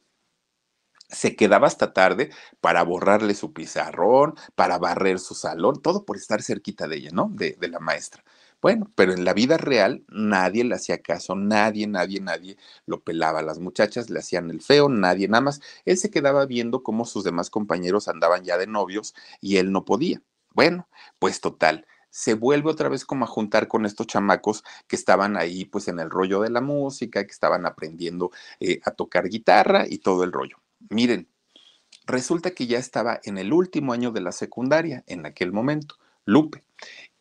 [1.09, 6.41] se quedaba hasta tarde para borrarle su pizarrón, para barrer su salón, todo por estar
[6.41, 7.29] cerquita de ella, ¿no?
[7.33, 8.23] De, la maestra.
[8.61, 13.41] Bueno, pero en la vida real nadie le hacía caso, nadie, nadie, nadie lo pelaba.
[13.41, 15.61] Las muchachas le hacían el feo, nadie, nada más.
[15.85, 19.85] Él se quedaba viendo cómo sus demás compañeros andaban ya de novios y él no
[19.85, 20.21] podía.
[20.53, 20.87] Bueno,
[21.19, 25.65] pues total, se vuelve otra vez como a juntar con estos chamacos que estaban ahí
[25.65, 29.99] pues en el rollo de la música, que estaban aprendiendo eh, a tocar guitarra y
[29.99, 30.57] todo el rollo.
[30.89, 31.27] Miren,
[32.05, 36.63] resulta que ya estaba en el último año de la secundaria en aquel momento, Lupe.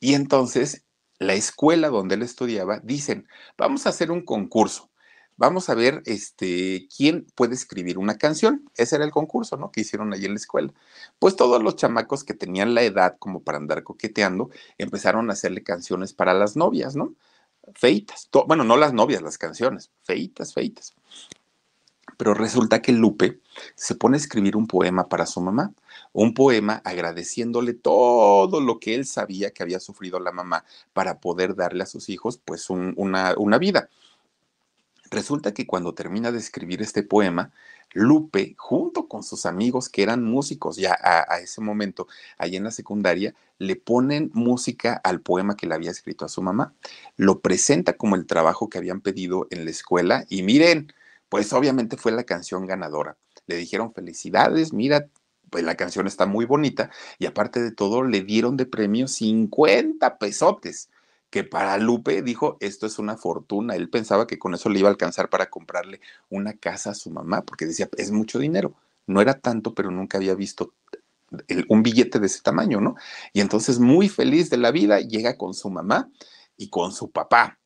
[0.01, 0.85] Y entonces
[1.19, 4.91] la escuela donde él estudiaba dicen, vamos a hacer un concurso.
[5.39, 8.71] Vamos a ver este, quién puede escribir una canción.
[8.75, 9.71] Ese era el concurso, ¿no?
[9.71, 10.73] Que hicieron allí en la escuela.
[11.19, 15.63] Pues todos los chamacos que tenían la edad como para andar coqueteando empezaron a hacerle
[15.63, 17.15] canciones para las novias, ¿no?
[17.75, 18.31] Feitas.
[18.47, 19.91] Bueno, no las novias, las canciones.
[20.05, 20.95] Feitas, feitas.
[22.17, 23.41] Pero resulta que Lupe
[23.75, 25.73] se pone a escribir un poema para su mamá,
[26.13, 31.55] un poema agradeciéndole todo lo que él sabía que había sufrido la mamá para poder
[31.55, 33.89] darle a sus hijos pues una, vida.
[35.11, 37.53] Resulta que cuando termina de escribir este poema,
[37.93, 42.73] Lupe, junto con sus amigos que eran músicos ya a, ese momento, ahí en la
[42.73, 46.75] secundaria, le ponen música al poema que le había escrito a su mamá.
[47.17, 50.93] Lo presenta como el trabajo que habían pedido en la escuela y miren,
[51.29, 53.17] pues obviamente fue la canción ganadora.
[53.47, 55.09] Le dijeron felicidades, mira,
[55.51, 60.19] pues la canción está muy bonita y aparte de todo le dieron de premio 50
[60.19, 60.91] pesotes
[61.31, 63.75] que para Lupe dijo, esto es una fortuna.
[63.75, 67.11] Él pensaba que con eso le iba a alcanzar para comprarle una casa a su
[67.11, 68.75] mamá, porque decía, es mucho dinero.
[69.07, 70.73] No era tanto, pero nunca había visto
[71.69, 72.95] un billete de ese tamaño, ¿no?
[73.33, 76.09] Y entonces, muy feliz de la vida, llega con su mamá
[76.57, 77.59] y con su papá.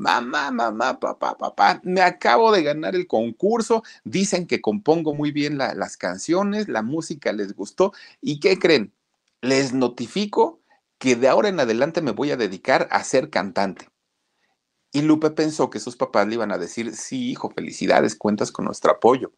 [0.00, 3.82] Mamá, mamá, papá, papá, me acabo de ganar el concurso.
[4.02, 7.92] Dicen que compongo muy bien las canciones, la música les gustó.
[8.22, 8.94] ¿Y qué creen?
[9.42, 10.62] Les notifico
[10.96, 13.90] que de ahora en adelante me voy a dedicar a ser cantante.
[14.90, 18.64] Y Lupe pensó que sus papás le iban a decir, sí, hijo, felicidades, cuentas con
[18.64, 19.34] nuestro apoyo.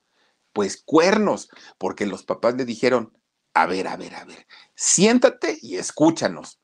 [0.52, 3.12] Pues cuernos, porque los papás le dijeron,
[3.52, 4.46] a ver, a ver, a ver,
[4.76, 6.60] siéntate y escúchanos.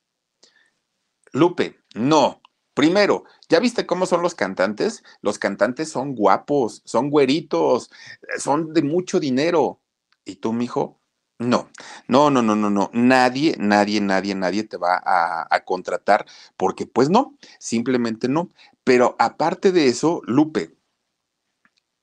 [1.33, 2.41] Lupe, no.
[2.79, 5.03] Primero, ¿ya viste cómo son los cantantes?
[5.21, 7.91] Los cantantes son guapos, son güeritos,
[8.39, 9.81] son de mucho dinero.
[10.25, 11.01] ¿Y tú, mijo?
[11.41, 11.69] No,
[12.07, 12.89] no, no, no, no, no.
[12.93, 16.25] Nadie, nadie, nadie, nadie te va a, contratar
[16.57, 18.53] porque pues no, simplemente no.
[18.85, 20.77] Pero aparte de eso, Lupe,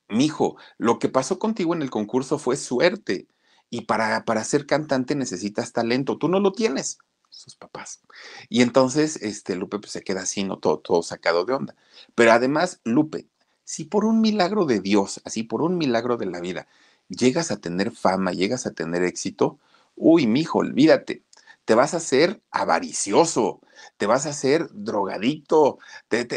[0.09, 3.29] mijo, lo que pasó contigo en el concurso fue suerte
[3.69, 6.17] y para, para ser cantante necesitas talento.
[6.17, 6.97] Tú no lo tienes,
[7.36, 8.02] sus papás.
[8.50, 10.58] Y entonces, este, Lupe pues, se queda así, ¿no?
[10.58, 11.76] Todo, todo sacado de onda.
[12.15, 13.28] Pero además, Lupe,
[13.63, 16.67] si por un milagro de Dios, así por un milagro de la vida,
[17.10, 19.60] llegas a tener fama, llegas a tener éxito,
[19.95, 21.24] uy, mijo, olvídate,
[21.65, 23.62] te vas a hacer avaricioso,
[23.98, 26.28] te vas a hacer drogadicto, te,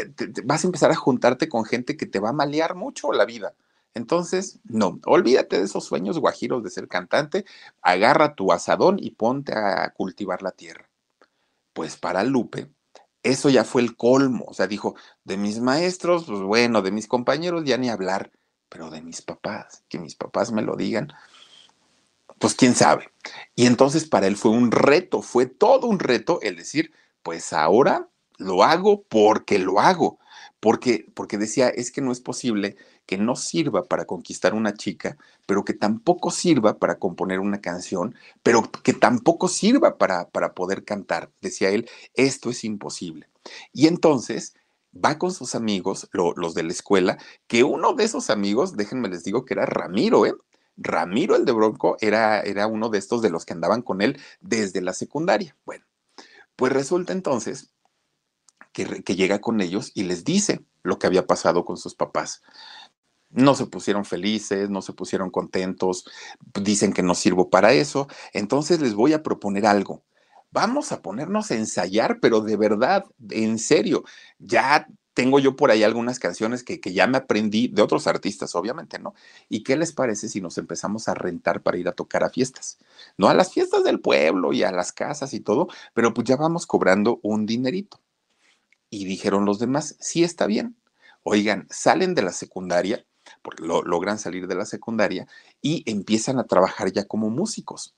[0.43, 3.53] vas a empezar a juntarte con gente que te va a malear mucho la vida.
[3.93, 7.45] Entonces, no, olvídate de esos sueños guajiros de ser cantante,
[7.81, 10.88] agarra tu asadón y ponte a cultivar la tierra.
[11.79, 12.67] Pues para Lupe,
[13.23, 17.07] eso ya fue el colmo, o sea, dijo, de mis maestros, pues bueno, de mis
[17.07, 18.33] compañeros ya ni hablar,
[18.67, 21.13] pero de mis papás, que mis papás me lo digan,
[22.37, 23.13] pues quién sabe.
[23.55, 26.91] Y entonces para él fue un reto, fue todo un reto el decir,
[27.23, 30.19] pues ahora lo hago porque lo hago.
[30.59, 32.75] Porque, porque decía, es que no es posible
[33.09, 35.17] que no sirva para conquistar una chica,
[35.47, 40.85] pero que tampoco sirva para componer una canción, pero que tampoco sirva para, para poder
[40.85, 41.31] cantar.
[41.41, 43.27] Decía él, esto es imposible.
[43.73, 44.53] Y entonces
[44.93, 47.17] va con sus amigos, los de la escuela,
[47.47, 50.35] que uno de esos amigos, déjenme les digo que era Ramiro, ¿eh?
[50.77, 54.21] Ramiro el de Bronco era, era uno de estos de los que andaban con él
[54.39, 55.57] desde la secundaria.
[55.65, 55.83] Bueno,
[56.55, 57.73] pues resulta entonces
[58.71, 62.41] que, que llega con ellos y les dice lo que había pasado con sus papás.
[63.31, 66.05] No se pusieron felices, no se pusieron contentos,
[66.61, 70.03] dicen que no sirvo para eso, entonces les voy a proponer algo
[70.51, 74.03] vamos a ponernos a ensayar, pero de verdad, en serio,
[74.39, 78.99] ya tengo yo por ahí algunas canciones que, ya me aprendí de otros artistas, obviamente,
[78.99, 79.13] ¿no?
[79.49, 82.77] ¿Y qué les parece si nos empezamos a rentar para ir a tocar a fiestas?
[83.17, 86.37] No a las fiestas del pueblo y a las casas y todo, pero pues ya
[86.37, 87.99] vamos cobrando un dinerito.
[88.89, 90.77] Y dijeron los demás, sí está bien.
[91.23, 93.05] Oigan, salen de la secundaria,
[93.41, 95.27] porque lo, logran salir de la secundaria
[95.61, 97.95] y empiezan a trabajar ya como músicos.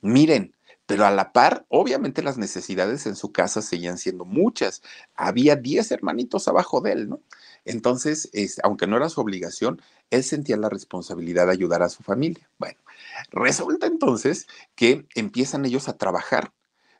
[0.00, 0.54] Miren,
[0.90, 4.82] pero a la par, obviamente las necesidades en su casa seguían siendo muchas.
[5.14, 7.20] Había 10 hermanitos abajo de él, ¿no?
[7.64, 8.28] Entonces,
[8.64, 12.50] aunque no era su obligación, él sentía la responsabilidad de ayudar a su familia.
[12.58, 12.80] Bueno,
[13.30, 16.52] resulta entonces que empiezan ellos a trabajar.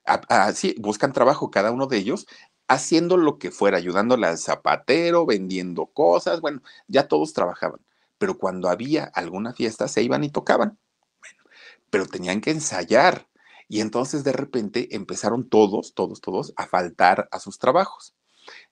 [0.04, 2.28] Así, buscan trabajo cada uno de ellos
[2.70, 7.80] haciendo lo que fuera, ayudándole al zapatero, vendiendo cosas, bueno, ya todos trabajaban,
[8.16, 10.78] pero cuando había alguna fiesta se iban y tocaban.
[11.18, 11.50] Bueno,
[11.90, 13.26] pero tenían que ensayar,
[13.66, 18.14] y entonces de repente empezaron todos, todos, todos a faltar a sus trabajos.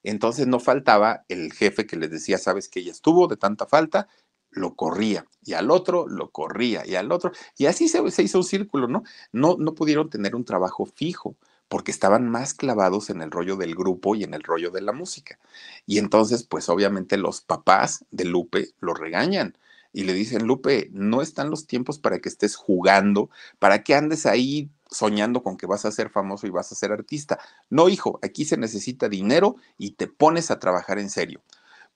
[0.05, 4.07] Entonces no faltaba el jefe que les decía, sabes que ya estuvo de tanta falta,
[4.51, 7.33] lo corría y al otro lo corría y al otro.
[7.57, 9.03] Y así se, hizo un círculo, ¿no?
[9.33, 9.57] ¿no?
[9.59, 11.37] No pudieron tener un trabajo fijo
[11.69, 14.93] porque estaban más clavados en el rollo del grupo y en el rollo de la
[14.93, 15.39] música.
[15.87, 19.57] Y entonces, pues obviamente los papás de Lupe lo regañan
[19.93, 24.27] y le dicen, Lupe, no están los tiempos para que estés jugando, para que andes
[24.27, 27.39] ahí soñando con que vas a ser famoso y vas a ser artista.
[27.71, 31.43] No, hijo, aquí se necesita dinero y te pones a trabajar en serio.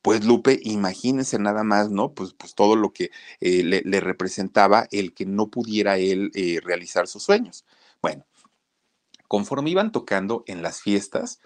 [0.02, 2.12] Pues Lupe, imagínense nada más, ¿no?
[2.12, 7.06] Pues, pues todo lo que eh, le, representaba el que no pudiera él eh, realizar
[7.06, 7.64] sus sueños.
[8.02, 8.24] Bueno,
[9.32, 11.40] conforme iban tocando en las fiestas,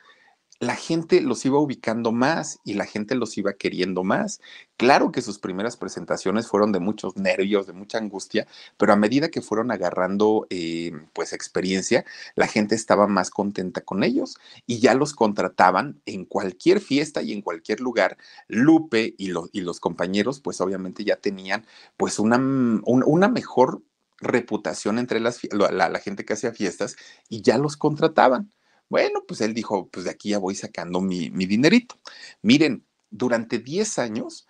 [0.58, 4.40] la gente los iba ubicando más y la gente los iba queriendo más.
[4.76, 9.28] Claro que sus primeras presentaciones fueron de muchos nervios, de mucha angustia, pero a medida
[9.28, 14.94] que fueron agarrando eh, pues experiencia, la gente estaba más contenta con ellos y ya
[14.94, 18.16] los contrataban en cualquier fiesta y en cualquier lugar.
[18.48, 21.64] Lupe y, los compañeros pues obviamente ya tenían
[21.96, 23.80] pues una mejor
[24.18, 26.96] reputación entre las, la, la gente que hacía fiestas
[27.28, 28.50] y ya los contrataban.
[28.88, 31.96] Bueno, pues él dijo, pues de aquí ya voy sacando mi, dinerito.
[32.42, 34.46] Miren, durante 10 años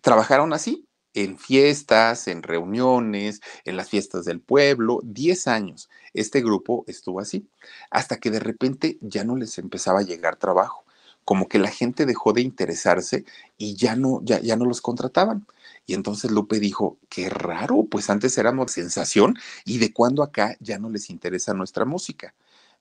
[0.00, 5.88] trabajaron así, en fiestas, en reuniones, en las fiestas del pueblo, 10 años.
[6.12, 7.48] Este grupo estuvo así,
[7.90, 10.84] hasta que de repente ya no les empezaba a llegar trabajo,
[11.28, 13.26] como que la gente dejó de interesarse
[13.58, 15.46] y ya no, ya, ya no los contrataban.
[15.84, 19.36] Y entonces Lupe dijo, qué raro, pues antes éramos sensación
[19.66, 22.34] y de cuando acá ya no les interesa nuestra música.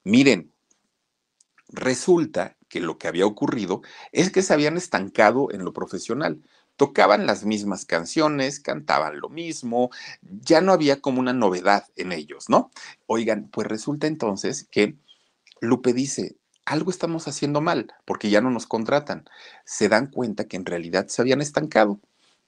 [0.06, 0.54] Miren,
[1.68, 3.82] Resulta que lo que había ocurrido
[4.14, 6.42] es que se habían estancado en lo profesional.
[6.78, 9.90] Tocaban las mismas canciones, cantaban lo mismo,
[10.22, 12.72] ya no había como una novedad en ellos, ¿no?
[13.08, 14.96] Oigan, pues resulta entonces que
[15.60, 16.37] Lupe dice,
[16.68, 19.26] algo estamos haciendo mal porque ya no nos contratan.
[19.66, 22.00] Se dan cuenta que en realidad se habían estancado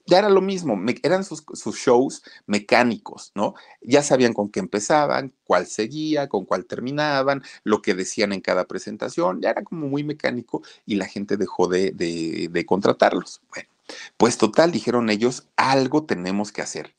[0.06, 1.44] ya era lo mismo, eran sus,
[1.76, 3.54] shows mecánicos, ¿no?
[3.80, 8.64] Ya sabían con qué empezaban, cuál seguía, con cuál terminaban, lo que decían en cada
[8.64, 13.40] presentación, ya era como muy mecánico y la gente dejó de, de contratarlos.
[13.50, 13.68] Bueno,
[14.16, 16.94] pues total, dijeron ellos, algo tenemos que hacer.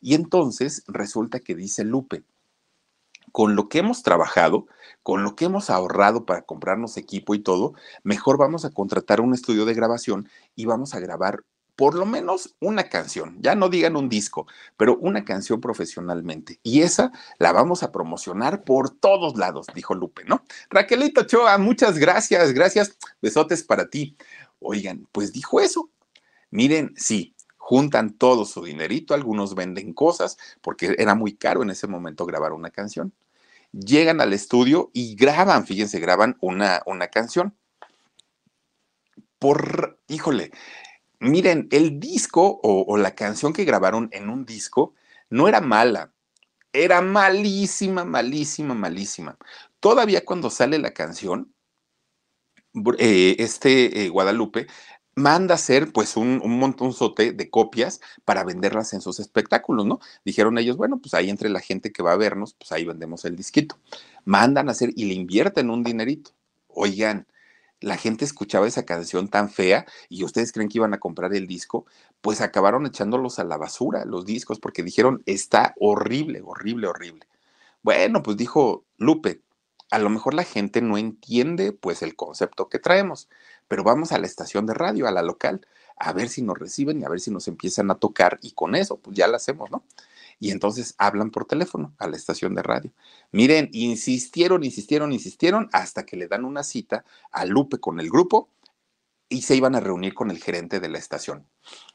[0.00, 2.22] Y entonces resulta que dice Lupe,
[3.34, 4.68] con lo que hemos trabajado,
[5.02, 9.34] con lo que hemos ahorrado para comprarnos equipo y todo, mejor vamos a contratar un
[9.34, 11.42] estudio de grabación y vamos a grabar
[11.74, 16.60] por lo menos una canción, ya no digan un disco, pero una canción profesionalmente.
[16.62, 20.44] Y esa la vamos a promocionar por todos lados, dijo Lupe, ¿no?
[20.70, 24.16] Raquelito Choa, muchas gracias, gracias, besotes para ti.
[24.60, 25.90] Oigan, pues dijo eso.
[26.52, 31.88] Miren, sí, juntan todo su dinerito, algunos venden cosas, porque era muy caro en ese
[31.88, 33.12] momento grabar una canción.
[33.74, 37.56] Llegan al estudio y graban, fíjense, graban una, una canción.
[39.38, 40.52] Por, híjole,
[41.24, 44.94] Miren, el disco o, la canción que grabaron en un disco
[45.30, 46.12] no era mala,
[46.70, 49.38] era malísima, malísima, malísima.
[49.80, 51.54] Todavía cuando sale la canción,
[52.98, 54.66] eh, este eh, Guadalupe
[55.16, 60.00] manda hacer pues un, un montonzote de copias para venderlas en sus espectáculos, ¿no?
[60.24, 63.24] Dijeron ellos, bueno, pues ahí entre la gente que va a vernos, pues ahí vendemos
[63.24, 63.78] el disquito.
[64.24, 66.32] Mandan a hacer y le invierten un dinerito.
[66.68, 67.26] Oigan,
[67.80, 71.46] la gente escuchaba esa canción tan fea y ustedes creen que iban a comprar el
[71.46, 71.86] disco,
[72.20, 77.26] pues acabaron echándolos a la basura, los discos, porque dijeron, está horrible, horrible, horrible.
[77.82, 79.42] Bueno, pues dijo Lupe,
[79.90, 83.28] a lo mejor la gente no entiende pues el concepto que traemos,
[83.74, 87.00] pero vamos a la estación de radio, a la local, a ver si nos reciben
[87.00, 89.68] y a ver si nos empiezan a tocar y con eso pues ya la hacemos,
[89.68, 89.82] ¿no?
[90.38, 92.92] y entonces hablan por teléfono a la estación de radio.
[93.32, 98.48] Miren, insistieron, insistieron, insistieron hasta que le dan una cita a Lupe con el grupo
[99.28, 101.48] y se iban a reunir con el gerente de la estación.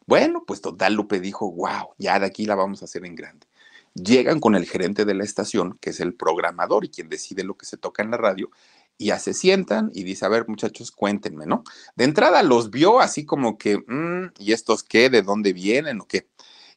[0.06, 3.48] Bueno, pues total, Lupe dijo, wow, ya de aquí la vamos a hacer en grande.
[3.94, 7.56] Llegan con el gerente de la estación, que es el programador y quien decide lo
[7.56, 8.52] que se toca en la radio,
[9.00, 11.64] y ya se sientan y dice, a ver muchachos, cuéntenme, ¿no?
[11.96, 15.10] De entrada los vio así como que, mm, ¿y estos qué?
[15.10, 16.28] ¿De dónde vienen o qué?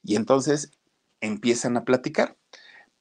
[0.05, 0.71] Y entonces
[1.21, 2.39] empiezan a platicar.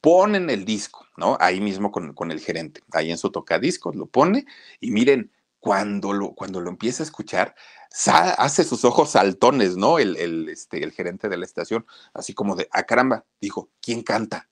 [0.01, 1.37] Ponen el disco, ¿no?
[1.39, 4.47] Ahí mismo con, el gerente, ahí en su tocadiscos, lo pone
[4.79, 7.53] y miren, cuando lo, cuando lo empieza a escuchar,
[8.07, 9.99] hace sus ojos saltones, ¿no?
[9.99, 14.01] El, el, este, el gerente de la estación, así como de, ah, caramba, dijo, ¿quién
[14.01, 14.49] canta?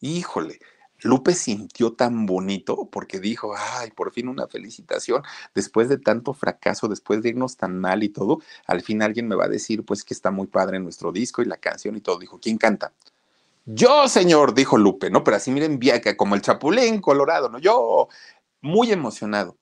[0.00, 0.60] Híjole,
[1.02, 5.22] Lupe sintió tan bonito porque dijo, ay, por fin una felicitación,
[5.54, 9.36] después de tanto fracaso, después de irnos tan mal y todo, al fin alguien me
[9.36, 12.18] va a decir, pues que está muy padre nuestro disco y la canción y todo.
[12.18, 12.92] Dijo, ¿quién canta?
[13.64, 15.22] Yo, señor, dijo Lupe, ¿no?
[15.22, 17.58] Pero así miren, viaca, como el chapulín colorado, ¿no?
[17.58, 18.08] Yo,
[18.60, 19.56] muy emocionado.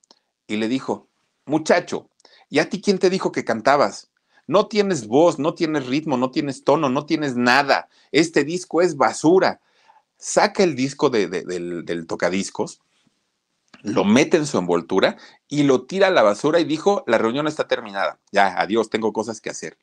[0.47, 1.09] Y le dijo,
[1.45, 2.09] muchacho,
[2.49, 4.11] ¿y a ti quién te dijo que cantabas?
[4.47, 7.89] No tienes voz, no tienes ritmo, no tienes tono, no tienes nada.
[8.13, 9.61] Este disco es basura
[10.19, 12.81] saca el disco del, tocadiscos,
[13.83, 15.17] lo mete en su envoltura
[15.49, 19.13] y lo tira a la basura y dijo, la reunión está terminada, ya, adiós, tengo
[19.13, 19.79] cosas que hacer.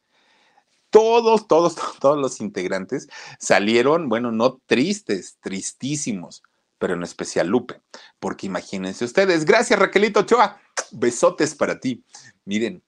[0.90, 3.08] Todos, todos, todos los integrantes
[3.40, 6.44] salieron, bueno, no tristes, tristísimos,
[6.78, 7.82] pero en especial Lupe,
[8.20, 10.60] porque imagínense ustedes, gracias Raquelito Ochoa,
[10.92, 12.04] besotes para ti.
[12.46, 12.84] Miren,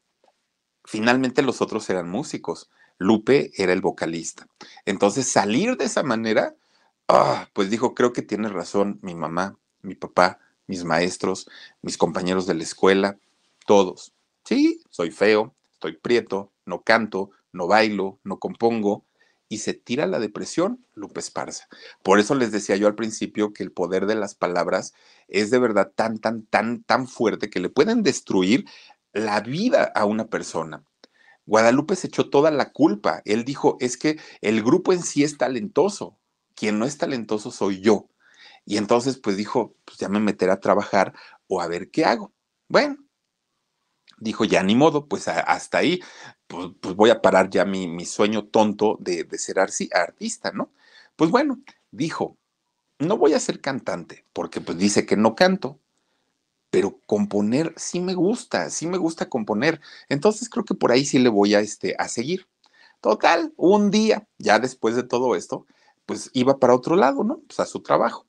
[0.84, 4.47] finalmente los otros eran músicos, Lupe era el vocalista.
[4.86, 6.55] Entonces salir de esa manera
[7.08, 11.47] Ah, pues dijo, creo que tiene razón mi mamá, mi papá, mis maestros,
[11.82, 13.20] mis compañeros de la escuela,
[13.68, 14.14] todos.
[14.43, 19.06] Sí, soy feo, estoy prieto, no canto, no bailo, no compongo,
[19.47, 21.68] y se tira la depresión, Lupe Esparza.
[22.03, 24.93] Por eso les decía yo al principio que el poder de las palabras
[25.28, 28.66] es de verdad tan, tan, tan, tan fuerte que le pueden destruir
[29.14, 30.84] la vida a una persona.
[31.45, 33.22] Guadalupe se echó toda la culpa.
[33.26, 36.18] Él dijo, es que el grupo en sí es talentoso.
[36.56, 38.10] Quien no es talentoso soy yo.
[38.66, 41.14] Y entonces, pues dijo, pues ya me meteré a trabajar
[41.47, 42.34] o a ver qué hago.
[42.68, 42.97] Bueno,
[44.18, 46.01] dijo, ya ni modo, pues hasta ahí,
[46.47, 50.72] pues, pues, voy a parar ya mi, sueño tonto de, de ser artista, ¿no?
[51.16, 52.38] Pues bueno, dijo,
[52.99, 55.80] no voy a ser cantante, porque pues dice que no canto,
[56.70, 59.82] pero componer sí me gusta, sí me gusta componer.
[60.10, 62.47] Entonces creo que por ahí sí le voy a, este, a seguir.
[63.01, 65.66] Total, un día, ya después de todo esto,
[66.06, 67.39] pues iba para otro lado, ¿no?
[67.47, 68.26] Pues a su trabajo.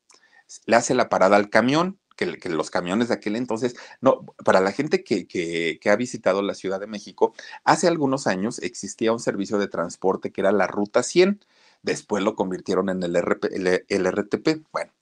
[0.67, 4.73] Le hace la parada al camión, que, los camiones de aquel entonces, no, para la
[4.73, 9.69] gente que, ha visitado la Ciudad de México, hace algunos años existía un servicio de
[9.69, 11.45] transporte que era la Ruta 100,
[11.83, 14.93] después lo convirtieron en el, el, RTP, bueno,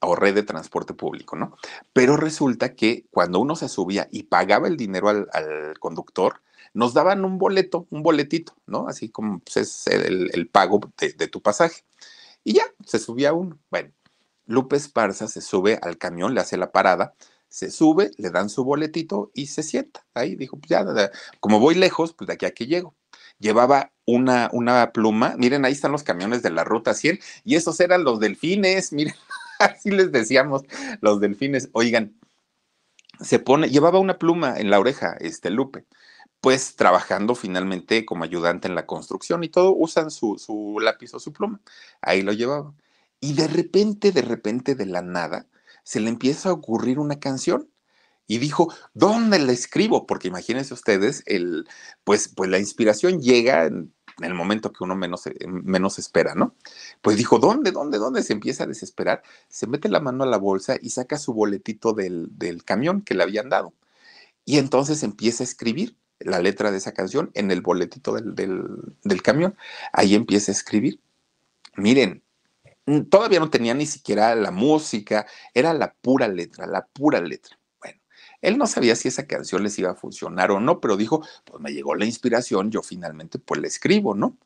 [0.00, 1.56] o red de transporte público, ¿no?
[1.92, 6.42] Pero resulta que cuando uno se subía y pagaba el dinero al, conductor,
[6.72, 8.88] nos daban un boleto, un boletito, ¿no?
[8.88, 11.84] Así como pues, es el, pago de, tu pasaje.
[12.44, 13.58] Y ya, se subía uno.
[13.70, 13.90] Bueno,
[14.46, 17.14] Lupe Esparza se sube al camión, le hace la parada,
[17.48, 20.06] se sube, le dan su boletito y se sienta.
[20.14, 20.84] Ahí dijo, pues ya,
[21.40, 22.94] como voy lejos, pues de aquí a aquí llego.
[23.38, 27.80] Llevaba una, una pluma, miren, ahí están los camiones de la ruta 100 y esos
[27.80, 29.14] eran los delfines, miren,
[29.60, 30.62] así les decíamos,
[31.00, 31.70] los delfines.
[31.72, 32.16] Oigan,
[33.20, 35.86] se pone, llevaba una pluma en la oreja, este Lupe
[36.40, 41.20] pues trabajando finalmente como ayudante en la construcción y todo, usan su, su lápiz o
[41.20, 41.60] su pluma.
[42.00, 42.74] Ahí lo llevaba.
[43.20, 45.46] Y de repente, de repente, de la nada,
[45.84, 47.70] se le empieza a ocurrir una canción.
[48.26, 50.06] Y dijo, ¿dónde la escribo?
[50.06, 51.66] Porque imagínense ustedes, el,
[52.04, 53.92] pues, pues la inspiración llega en,
[54.24, 56.54] el momento que uno menos, eh, menos espera, ¿no?
[57.02, 58.22] Pues dijo, ¿dónde, dónde, dónde?
[58.22, 61.92] Se empieza a desesperar, se mete la mano a la bolsa y saca su boletito
[61.92, 63.72] del, del camión que le habían dado.
[64.44, 68.64] Y entonces empieza a escribir la letra de esa canción en el boletito del, del,
[69.04, 69.56] del camión.
[69.92, 71.00] Ahí empieza a escribir.
[71.76, 72.22] Miren,
[73.10, 77.59] todavía no tenía ni siquiera la música, era la pura letra, la pura letra.
[78.42, 81.60] Él no sabía si esa canción les iba a funcionar o no, pero dijo, pues
[81.60, 84.38] me llegó la inspiración, yo finalmente pues la escribo, ¿no?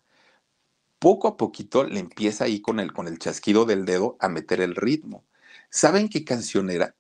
[0.99, 4.61] Poco a poquito le empieza ahí con el, con el chasquido del dedo a meter
[4.61, 5.24] el ritmo.
[5.70, 6.97] ¿Saben qué canción era?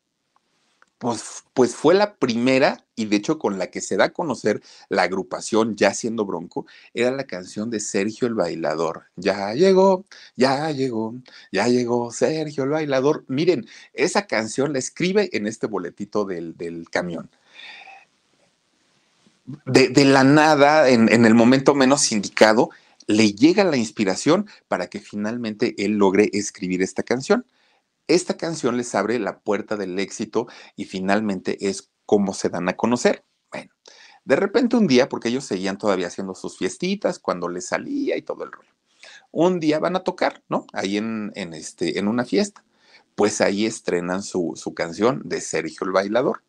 [1.04, 4.62] Pues, pues, fue la primera y de hecho con la que se da a conocer
[4.88, 9.04] la agrupación ya siendo Bronco, era la canción de Sergio el Bailador.
[9.14, 11.14] Ya llegó, ya llegó,
[11.52, 13.26] ya llegó Sergio el Bailador.
[13.28, 16.54] Miren, esa canción la escribe en este boletito del,
[16.90, 17.28] camión.
[19.66, 22.70] De, la nada, en, en el momento menos indicado,
[23.06, 27.44] le llega la inspiración para que finalmente él logre escribir esta canción.
[28.06, 30.46] Esta canción les abre la puerta del éxito
[30.76, 33.24] y finalmente es como se dan a conocer.
[33.50, 33.72] Bueno,
[34.24, 38.22] de repente un día, porque ellos seguían todavía haciendo sus fiestitas cuando les salía y
[38.22, 38.74] todo el rollo,
[39.30, 40.66] un día van a tocar, ¿no?
[40.72, 42.64] Ahí en, este, en una fiesta.
[43.14, 46.42] Pues ahí estrenan su, su canción de Sergio el Bailador.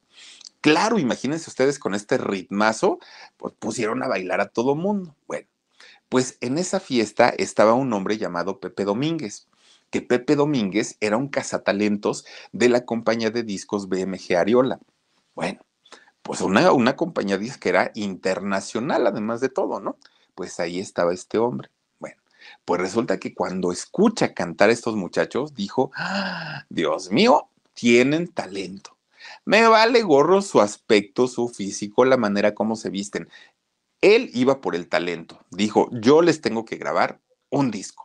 [0.61, 2.99] Claro, imagínense ustedes con este ritmazo,
[3.37, 5.15] pues pusieron a bailar a todo mundo.
[5.27, 5.47] Bueno,
[6.09, 9.47] pues en esa fiesta estaba un hombre llamado Pepe Domínguez
[9.95, 14.77] que Pepe Domínguez era un cazatalentos de la compañía de discos BMG Ariola.
[15.35, 15.61] Bueno,
[16.21, 19.97] pues una, una compañía disquera internacional, además de todo, ¿no?
[20.35, 21.69] Pues ahí estaba este hombre.
[21.97, 22.17] Bueno,
[22.65, 28.97] pues resulta que cuando escucha cantar a estos muchachos, dijo, ¡Ah, Dios mío, tienen talento.
[29.45, 33.29] Me vale gorro su aspecto, su físico, la manera como se visten.
[34.01, 35.39] Él iba por el talento.
[35.51, 38.04] Dijo, yo les tengo que grabar un disco.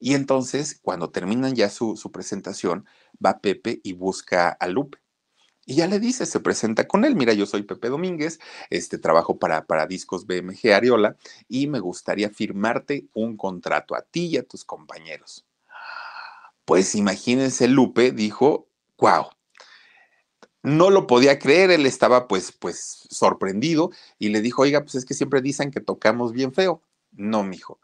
[0.00, 2.86] Y entonces, cuando terminan ya su, presentación,
[3.24, 4.98] va Pepe y busca a Lupe.
[5.66, 8.40] Y ya le dice, se presenta con él, mira, yo soy Pepe Domínguez,
[8.70, 11.16] este, trabajo para, para Discos BMG Ariola
[11.48, 15.46] y me gustaría firmarte un contrato a ti y a tus compañeros.
[16.64, 19.26] Pues imagínense, Lupe dijo, wow,
[20.62, 25.04] no lo podía creer, él estaba pues, pues sorprendido y le dijo, oiga, pues es
[25.04, 26.82] que siempre dicen que tocamos bien feo.
[27.12, 27.80] No, mijo,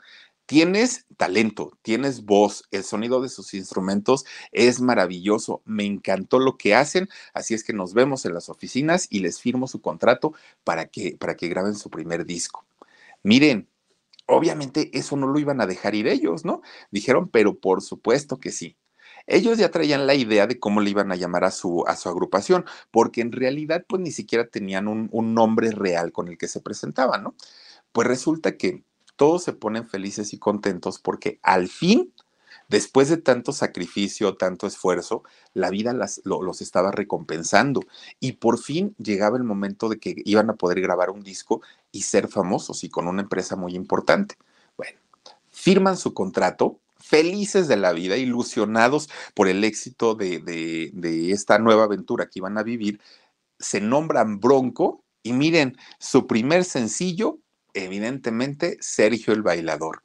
[0.46, 6.74] Tienes talento, tienes voz, el sonido de sus instrumentos es maravilloso, me encantó lo que
[6.74, 10.86] hacen, así es que nos vemos en las oficinas y les firmo su contrato para
[10.86, 12.64] que, para que graben su primer disco.
[13.24, 13.68] Miren,
[14.26, 16.62] obviamente eso no lo iban a dejar ir ellos, ¿no?
[16.92, 18.76] Dijeron, pero por supuesto que sí.
[19.26, 22.08] ellos ya traían la idea de cómo le iban a llamar a su, a su
[22.08, 26.48] agrupación, porque en realidad pues ni siquiera tenían un, un nombre real con el que
[26.48, 27.34] se presentaban, ¿no?
[27.92, 28.84] Pues resulta que
[29.16, 32.12] todos se ponen felices y contentos porque al fin
[32.68, 35.22] Después de tanto sacrificio, tanto esfuerzo,
[35.54, 35.94] la vida
[36.24, 37.80] los estaba recompensando
[38.18, 41.62] y por fin llegaba el momento de que iban a poder grabar un disco
[41.92, 44.34] y ser famosos y con una empresa muy importante.
[44.76, 44.98] Bueno,
[45.48, 51.84] firman su contrato, felices de la vida, ilusionados por el éxito de, de esta nueva
[51.84, 53.00] aventura que iban a vivir,
[53.60, 57.38] se nombran Bronco y miren, su primer sencillo,
[57.84, 60.02] evidentemente, Sergio el Bailador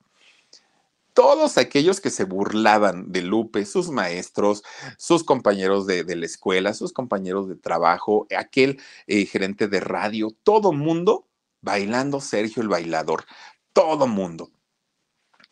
[1.14, 4.64] todos aquellos que se burlaban de Lupe, sus maestros,
[4.98, 10.72] sus compañeros de, la escuela, sus compañeros de trabajo, aquel eh, gerente de radio, todo
[10.72, 11.28] mundo
[11.62, 13.26] bailando Sergio el bailador,
[13.74, 14.52] todo mundo.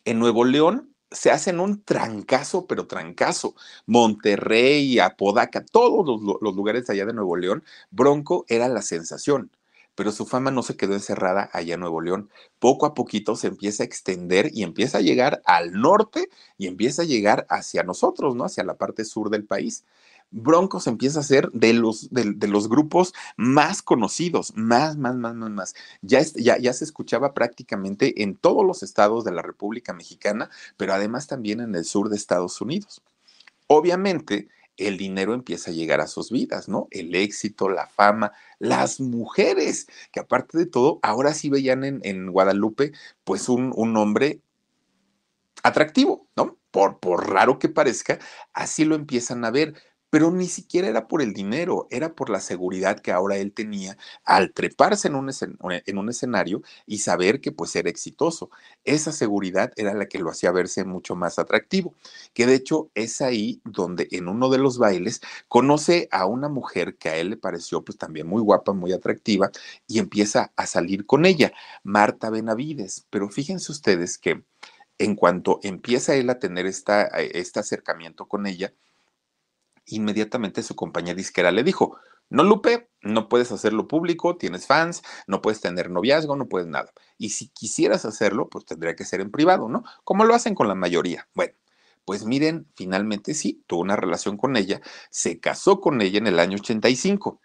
[0.04, 3.54] En Nuevo León se hacen un trancazo, pero trancazo.
[3.86, 9.50] Monterrey, Apodaca, todos los, los lugares allá de Nuevo León, Bronco era la sensación
[10.00, 12.30] pero su fama no se quedó encerrada allá en Nuevo León.
[12.58, 17.02] Poco a poquito se empieza a extender y empieza a llegar al norte y empieza
[17.02, 18.44] a llegar hacia nosotros, ¿no?
[18.44, 19.84] Hacia la parte sur del país.
[20.30, 25.50] Broncos empieza a ser de los, de, los grupos más conocidos, más, más, más, más,
[25.50, 25.74] más.
[26.00, 30.48] Ya, ya, ya se escuchaba prácticamente en todos los estados de la República Mexicana,
[30.78, 33.02] pero además también en el sur de Estados Unidos.
[33.66, 34.48] Obviamente,
[34.80, 36.88] el dinero empieza a llegar a sus vidas, ¿no?
[36.90, 42.92] El éxito, la fama, las mujeres, que aparte de todo, ahora sí veían en, Guadalupe,
[43.24, 44.40] pues un, un hombre
[45.62, 46.58] atractivo, ¿no?
[46.70, 48.18] Por, por raro que parezca,
[48.52, 49.74] así lo empiezan a ver
[50.10, 53.96] pero ni siquiera era por el dinero, era por la seguridad que ahora él tenía
[54.24, 55.30] al treparse en un,
[55.60, 58.50] en un escenario y saber que pues era exitoso.
[58.84, 61.94] Esa seguridad era la que lo hacía verse mucho más atractivo,
[62.34, 66.96] que de hecho es ahí donde en uno de los bailes conoce a una mujer
[66.96, 69.50] que a él le pareció pues también muy guapa, muy atractiva
[69.86, 71.52] y empieza a salir con ella,
[71.82, 73.06] Marta Benavides.
[73.10, 74.42] Pero fíjense ustedes que
[74.98, 78.72] en cuanto empieza él a tener esta, este acercamiento con ella,
[79.90, 81.98] inmediatamente su compañía disquera le dijo,
[82.30, 86.92] no, Lupe, no puedes hacerlo público, tienes fans, no puedes tener noviazgo, no puedes nada.
[87.18, 89.82] Y si quisieras hacerlo, pues tendría que ser en privado, ¿no?
[90.04, 91.28] Como lo hacen con la mayoría.
[91.34, 91.54] Bueno,
[92.04, 94.80] pues miren, finalmente sí, tuvo una relación con ella,
[95.10, 97.40] se casó con ella en el año 85.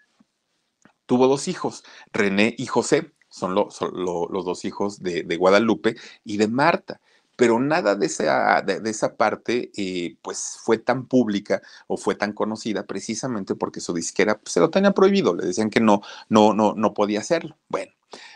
[1.07, 1.83] Tuvo dos hijos,
[2.13, 7.01] René y José, son, los dos hijos de Guadalupe y de Marta
[7.35, 12.33] pero nada de esa, de, esa parte eh, pues fue tan pública o fue tan
[12.33, 16.53] conocida precisamente porque su disquera pues, se lo tenía prohibido, le decían que no, no,
[16.53, 17.57] no, no podía hacerlo.
[17.69, 17.91] Bueno,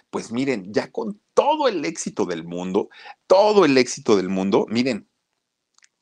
[0.10, 2.90] pues miren, ya con todo el éxito del mundo,
[3.28, 5.08] todo el éxito del mundo, miren,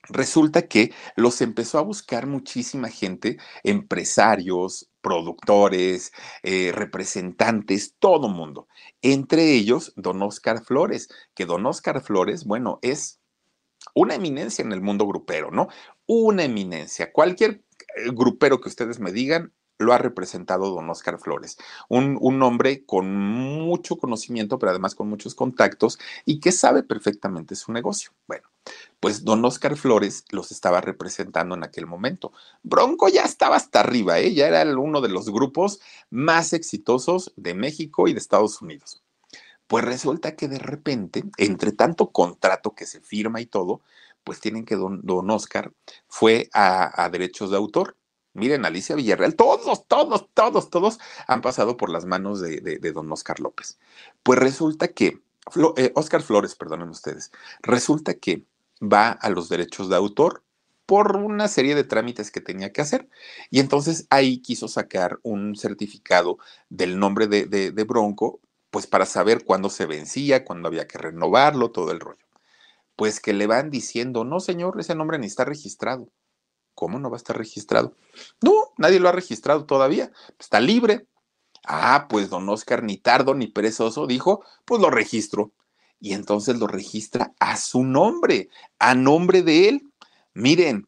[0.09, 6.11] resulta que los empezó a buscar muchísima gente, empresarios, productores,
[6.43, 8.67] eh, representantes, todo mundo.
[9.01, 13.21] Entre ellos, don Oscar Flores, que don Oscar Flores, bueno, es
[13.93, 15.69] una eminencia en el mundo grupero, ¿no?
[16.07, 17.13] Una eminencia.
[17.13, 17.63] Cualquier
[17.95, 21.57] eh, grupero que ustedes me digan, lo ha representado don Oscar Flores,
[21.87, 27.55] un, un, hombre con mucho conocimiento, pero además con muchos contactos y que sabe perfectamente
[27.55, 28.11] su negocio.
[28.27, 28.49] Bueno,
[28.99, 32.33] pues don Oscar Flores los estaba representando en aquel momento.
[32.63, 34.33] Bronco ya estaba hasta arriba, ¿eh?
[34.33, 39.03] ya era uno de los grupos más exitosos de México y de Estados Unidos.
[39.67, 43.81] Pues resulta que de repente, entre tanto contrato que se firma y todo,
[44.23, 45.73] pues tienen que don, don Oscar
[46.07, 47.95] fue a derechos de autor
[48.37, 53.39] Miren, Alicia Villarreal, todos, todos, todos, todos han pasado por las manos de, don Oscar
[53.39, 53.79] López.
[54.21, 55.19] Pues resulta que,
[55.75, 57.31] eh, Oscar Flores, perdonen ustedes,
[57.63, 58.43] resulta que
[58.79, 60.43] va a los derechos de autor
[60.85, 63.09] por una serie de trámites que tenía que hacer.
[63.49, 66.37] Y entonces ahí quiso sacar un certificado
[66.69, 71.71] del nombre de, de Bronco, pues para saber cuándo se vencía, cuándo había que renovarlo,
[71.71, 72.27] todo el rollo.
[72.95, 76.07] Pues que le van diciendo, no señor, ese nombre ni está registrado.
[76.77, 77.95] ¿Cómo no va a estar registrado?
[78.39, 80.11] No, nadie lo ha registrado todavía.
[80.39, 81.07] Está libre.
[81.65, 85.51] Ah, pues don Oscar ni tardo ni perezoso dijo, pues lo registro.
[85.99, 89.91] Y entonces lo registra a su nombre, a nombre de él.
[90.35, 90.87] Miren,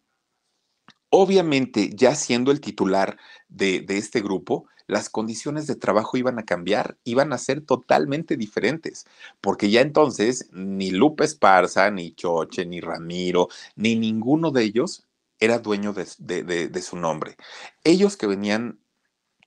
[1.09, 3.17] obviamente ya siendo el titular
[3.47, 8.37] de, de este grupo, las condiciones de trabajo iban a cambiar, iban a ser totalmente
[8.37, 9.07] diferentes,
[9.41, 15.08] porque ya entonces ni Lupe Esparza, ni Choche, ni Ramiro, ni ninguno de ellos
[15.39, 17.35] era dueño de, su nombre.
[17.83, 18.79] Ellos que venían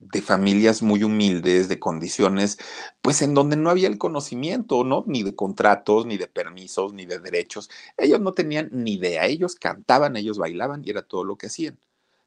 [0.00, 2.58] de familias muy humildes, de condiciones,
[3.02, 5.04] pues en donde no había el conocimiento, ¿no?
[5.06, 7.70] Ni de contratos, ni de permisos, ni de derechos.
[7.96, 11.78] Ellos no tenían ni idea, ellos cantaban, ellos bailaban y era todo lo que hacían.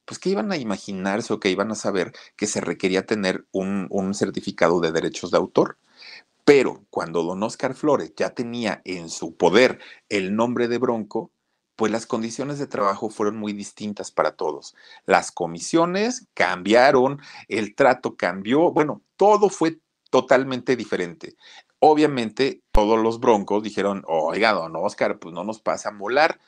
[0.06, 3.88] Pues que iban a imaginarse o que iban a saber que se requería tener un,
[3.90, 5.78] un certificado de derechos de autor.
[6.46, 11.32] Pero cuando don Oscar Flores ya tenía en su poder el nombre de Bronco,
[11.76, 14.76] pues las condiciones de trabajo fueron muy distintas para todos.
[15.06, 21.36] Las comisiones cambiaron, el trato cambió, bueno, todo fue totalmente diferente.
[21.80, 26.40] Obviamente, todos los broncos dijeron, oiga, don Oscar, pues no nos pasa a molar,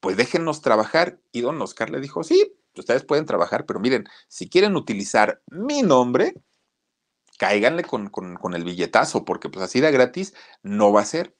[0.00, 1.18] pues déjenos trabajar.
[1.32, 5.82] Y don Oscar le dijo, sí, ustedes pueden trabajar, pero miren, si quieren utilizar mi
[5.82, 6.34] nombre,
[7.38, 11.34] cáiganle con, con, con el billetazo, porque pues así de gratis no va a ser.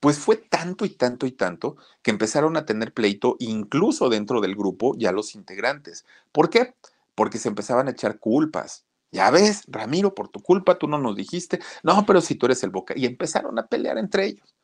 [0.00, 4.54] Pues fue tanto y tanto y tanto que empezaron a tener pleito incluso dentro del
[4.54, 6.04] grupo ya los integrantes.
[6.32, 6.74] ¿Por qué?
[7.14, 8.84] Porque se empezaban a echar culpas.
[9.10, 12.62] Ya ves, Ramiro, por tu culpa tú no nos dijiste, no, pero si tú eres
[12.62, 12.94] el boca.
[12.96, 14.54] Y empezaron a pelear entre ellos.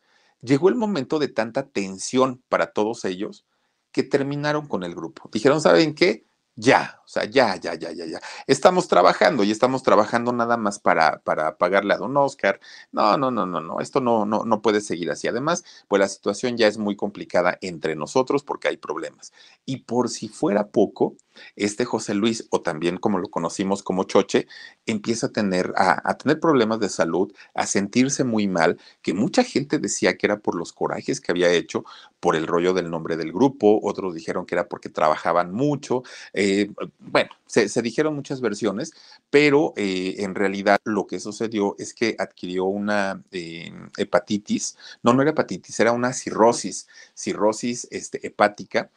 [0.42, 3.46] Llegó el momento de tanta tensión para todos ellos
[3.92, 5.30] que terminaron con el grupo.
[5.32, 6.24] Dijeron, ¿saben qué?
[6.56, 8.20] Ya, sea, ya, ya, ya, ya, ya.
[8.46, 12.58] Estamos trabajando y estamos trabajando nada más para, para pagarle a don Oscar.
[12.90, 15.28] No, no, no, no, no, esto no, no, no puede seguir así.
[15.28, 19.32] Además, pues la situación ya es muy complicada entre nosotros porque hay problemas.
[19.66, 21.16] Y por si fuera poco,
[21.56, 24.46] este José Luis, o también como lo conocimos como Choche,
[24.86, 29.44] empieza a tener, a, a, tener problemas de salud, a sentirse muy mal, que mucha
[29.44, 31.84] gente decía que era por los corajes que había hecho,
[32.20, 36.02] por el rollo del nombre del grupo, otros dijeron que era porque trabajaban mucho,
[36.32, 36.70] eh,
[37.04, 38.92] bueno, se, dijeron muchas versiones,
[39.30, 45.22] pero eh, en realidad lo que sucedió es que adquirió una eh, hepatitis, no, no
[45.22, 48.90] era hepatitis, era una cirrosis, cirrosis este, hepática,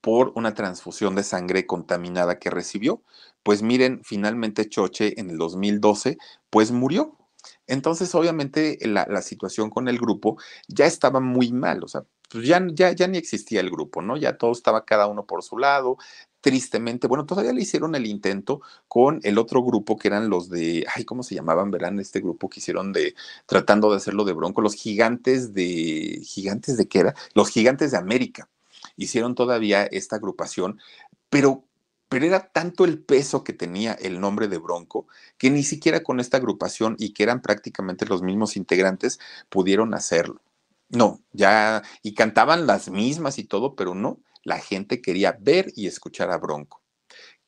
[0.00, 3.02] por una transfusión de sangre contaminada que recibió.
[3.42, 6.18] Pues miren, finalmente Choche en el 2012,
[6.50, 7.16] pues murió.
[7.66, 10.38] Entonces, obviamente, la, la situación con el grupo
[10.68, 14.16] ya estaba muy mal, o sea, pues ya, ya, ya ni existía el grupo, ¿no?
[14.16, 15.96] Ya todo estaba cada uno por su lado,
[16.40, 20.86] tristemente, bueno, todavía le hicieron el intento con el otro grupo que eran los de,
[20.94, 21.70] ay, ¿cómo se llamaban?
[21.70, 23.14] Verán, este grupo que hicieron de,
[23.46, 27.14] tratando de hacerlo de bronco, los gigantes de, gigantes de qué era?
[27.34, 28.48] Los gigantes de América.
[28.96, 30.80] Hicieron todavía esta agrupación,
[31.30, 31.64] pero
[32.08, 36.20] pero era tanto el peso que tenía el nombre de Bronco que ni siquiera con
[36.20, 39.18] esta agrupación y que eran prácticamente los mismos integrantes
[39.50, 40.40] pudieron hacerlo.
[40.90, 45.86] No, ya, y cantaban las mismas y todo, pero no, la gente quería ver y
[45.86, 46.82] escuchar a Bronco.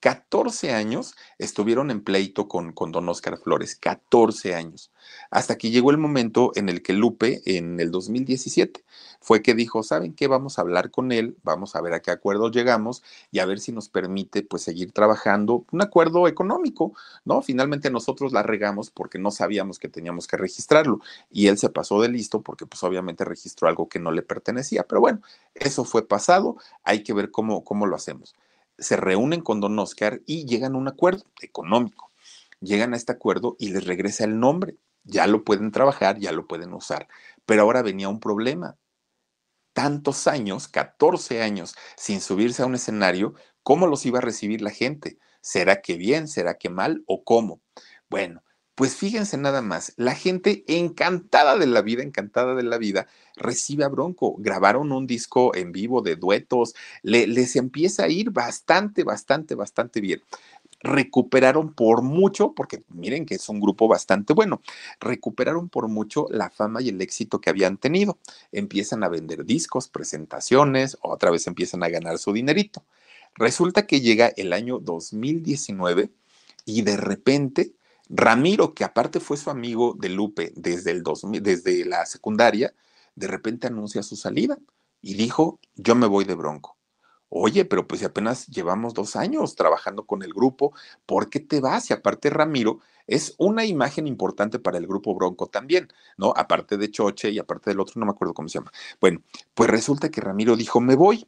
[0.00, 4.90] 14 años estuvieron en pleito con, con, don Oscar Flores, 14 años,
[5.30, 8.82] hasta que llegó el momento en el que Lupe, en el 2017,
[9.20, 10.26] fue que dijo, ¿saben qué?
[10.26, 13.60] Vamos a hablar con él, vamos a ver a qué acuerdo llegamos y a ver
[13.60, 16.94] si nos permite pues seguir trabajando un acuerdo económico,
[17.24, 17.42] ¿no?
[17.42, 21.00] Finalmente nosotros la regamos porque no sabíamos que teníamos que registrarlo
[21.30, 24.84] y él se pasó de listo porque pues obviamente registró algo que no le pertenecía,
[24.84, 25.20] pero bueno,
[25.54, 28.34] eso fue pasado, hay que ver cómo, cómo lo hacemos
[28.80, 32.10] se reúnen con don Oscar y llegan a un acuerdo económico.
[32.60, 34.76] Llegan a este acuerdo y les regresa el nombre.
[35.04, 37.08] Ya lo pueden trabajar, ya lo pueden usar.
[37.46, 38.76] Pero ahora venía un problema.
[39.72, 44.70] Tantos años, 14 años, sin subirse a un escenario, ¿cómo los iba a recibir la
[44.70, 45.18] gente?
[45.40, 46.28] ¿Será que bien?
[46.28, 47.02] ¿Será que mal?
[47.06, 47.60] ¿O cómo?
[48.08, 48.42] Bueno,
[48.74, 53.06] pues fíjense nada más, la gente encantada de la vida, encantada de la vida,
[53.36, 54.36] recibe a Bronco.
[54.38, 60.00] Grabaron un disco en vivo de duetos, le, les empieza a ir bastante, bastante, bastante
[60.00, 60.22] bien
[60.80, 64.62] recuperaron por mucho, porque miren que es un grupo bastante bueno,
[64.98, 68.18] recuperaron por mucho la fama y el éxito que habían tenido.
[68.52, 72.82] Empiezan a vender discos, presentaciones, otra vez empiezan a ganar su dinerito.
[73.34, 76.10] Resulta que llega el año 2019
[76.64, 77.72] y de repente
[78.08, 82.74] Ramiro, que aparte fue su amigo de Lupe desde, el 2000, desde la secundaria,
[83.14, 84.58] de repente anuncia su salida
[85.00, 86.76] y dijo, yo me voy de bronco.
[87.30, 90.74] Oye, pero pues si apenas llevamos dos años trabajando con el grupo,
[91.06, 91.88] ¿por qué te vas?
[91.90, 96.32] Y aparte Ramiro es una imagen importante para el grupo Bronco también, ¿no?
[96.36, 98.72] Aparte de Choche y aparte del otro, no me acuerdo cómo se llama.
[99.00, 99.22] Bueno,
[99.54, 101.26] pues resulta que Ramiro dijo, me voy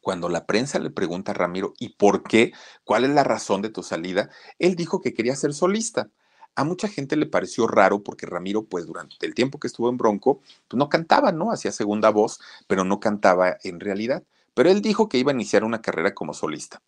[0.00, 2.52] cuando la prensa le pregunta a Ramiro, ¿y por qué?
[2.84, 4.30] ¿Cuál es la razón de tu salida?
[4.58, 6.10] Él dijo que quería ser solista.
[6.56, 9.96] A mucha gente le pareció raro porque Ramiro, pues durante el tiempo que estuvo en
[9.96, 11.52] Bronco, pues no cantaba, ¿no?
[11.52, 14.24] Hacía segunda voz, pero no cantaba en realidad.
[14.54, 16.82] Pero él dijo que iba a iniciar una carrera como solista.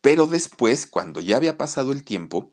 [0.00, 2.50] Pero después, cuando ya había pasado el tiempo,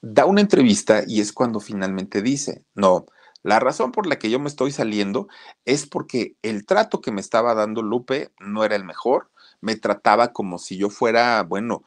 [0.00, 3.06] da una entrevista y es cuando finalmente dice, no,
[3.42, 5.28] la razón por la que yo me estoy saliendo
[5.64, 9.30] es porque el trato que me estaba dando Lupe no era el mejor,
[9.60, 11.84] me trataba como si yo fuera, bueno,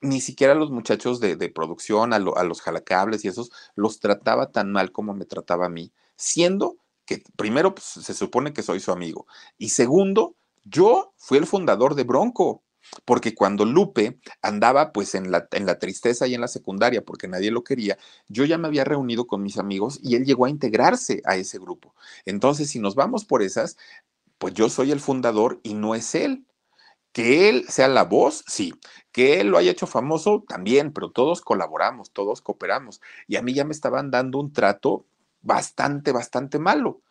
[0.00, 4.72] ni siquiera los muchachos de, producción, a, a los jalacables y esos, los trataba tan
[4.72, 8.92] mal como me trataba a mí, siendo que primero pues, se supone que soy su
[8.92, 9.26] amigo
[9.58, 12.62] y segundo, yo fui el fundador de Bronco
[13.04, 17.28] porque cuando Lupe andaba pues en la, en la tristeza y en la secundaria porque
[17.28, 17.98] nadie lo quería,
[18.28, 21.58] yo ya me había reunido con mis amigos y él llegó a integrarse a ese
[21.58, 21.94] grupo.
[22.24, 23.76] Entonces, si nos vamos por esas,
[24.38, 26.46] pues yo soy el fundador y no es él.
[27.12, 28.72] Que él sea la voz, sí.
[29.12, 33.00] Que él lo haya hecho famoso, también, pero todos colaboramos, todos cooperamos.
[33.26, 35.06] Y a mí ya me estaban dando un trato
[35.42, 37.02] bastante, bastante malo.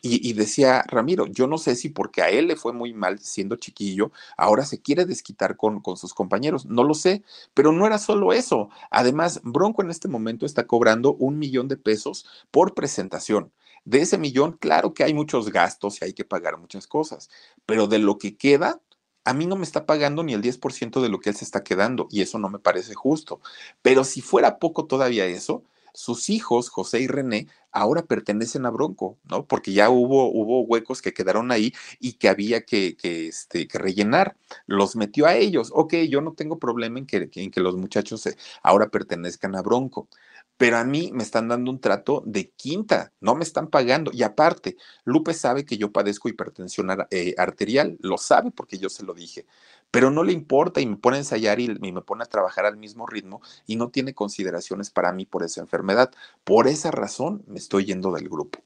[0.00, 3.56] Y, decía Ramiro, yo no sé si porque a él le fue muy mal siendo
[3.56, 7.22] chiquillo, ahora se quiere desquitar con, con sus compañeros, no lo sé,
[7.54, 8.70] pero no era solo eso.
[8.90, 13.52] Además, Bronco en este momento está cobrando un millón de pesos por presentación.
[13.84, 17.30] De ese millón, claro que hay muchos gastos y hay que pagar muchas cosas,
[17.66, 18.80] pero de lo que queda,
[19.24, 21.62] a mí no me está pagando ni el 10% de lo que él se está
[21.62, 23.40] quedando y eso no me parece justo.
[23.82, 25.64] Pero si fuera poco todavía eso,
[25.94, 29.46] sus hijos, José y René, ahora pertenecen a Bronco, ¿no?
[29.46, 30.30] Porque ya hubo,
[30.62, 34.36] huecos que quedaron ahí y que había este, que rellenar.
[34.66, 35.70] Los metió a ellos.
[35.72, 38.28] Ok, yo no tengo problema en que, los muchachos
[38.62, 40.08] ahora pertenezcan a Bronco
[40.56, 44.12] pero a mí me están dando un trato de quinta, no me están pagando.
[44.14, 49.02] Y aparte, Lupe sabe que yo padezco hipertensión eh, arterial, lo sabe porque yo se
[49.04, 49.44] lo dije,
[49.92, 52.76] pero no le importa y me pone a ensayar y, me pone a trabajar al
[52.76, 56.10] mismo ritmo y no tiene consideraciones para mí por esa enfermedad.
[56.42, 58.58] Por esa razón me estoy yendo del grupo.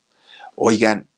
[0.55, 1.09] Oigan,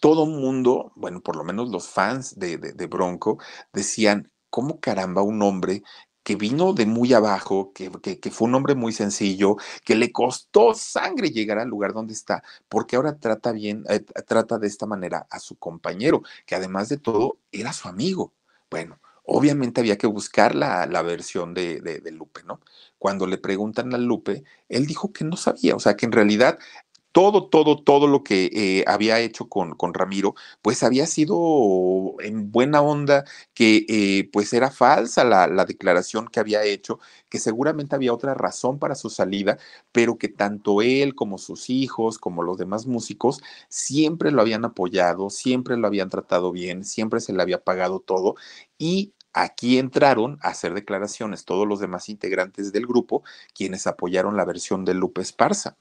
[0.00, 3.38] todo mundo, bueno, por lo menos los fans de, de Bronco,
[3.72, 5.82] decían, ¿cómo caramba un hombre
[6.22, 7.90] que vino de muy abajo, que,
[8.30, 12.96] fue un hombre muy sencillo, que le costó sangre llegar al lugar donde está, porque
[12.96, 17.38] ahora trata bien, eh, trata de esta manera a su compañero, que además de todo
[17.50, 18.32] era su amigo.
[18.70, 19.00] Bueno,
[19.32, 22.60] obviamente había que buscar la, versión de, de, Lupe, ¿no?
[22.98, 26.58] Cuando le preguntan a Lupe, él dijo que no sabía, o sea, que en realidad
[27.12, 32.50] todo, todo, todo lo que eh, había hecho con, con, Ramiro, pues había sido en
[32.50, 33.24] buena onda,
[33.54, 38.34] que eh, pues era falsa la, la, declaración que había hecho, que seguramente había otra
[38.34, 39.58] razón para su salida,
[39.92, 45.28] pero que tanto él como sus hijos, como los demás músicos, siempre lo habían apoyado,
[45.30, 48.36] siempre lo habían tratado bien, siempre se le había pagado todo
[48.78, 53.22] y Aquí entraron a hacer declaraciones todos los demás integrantes del grupo,
[53.54, 55.76] quienes apoyaron la versión de Lupe Esparza.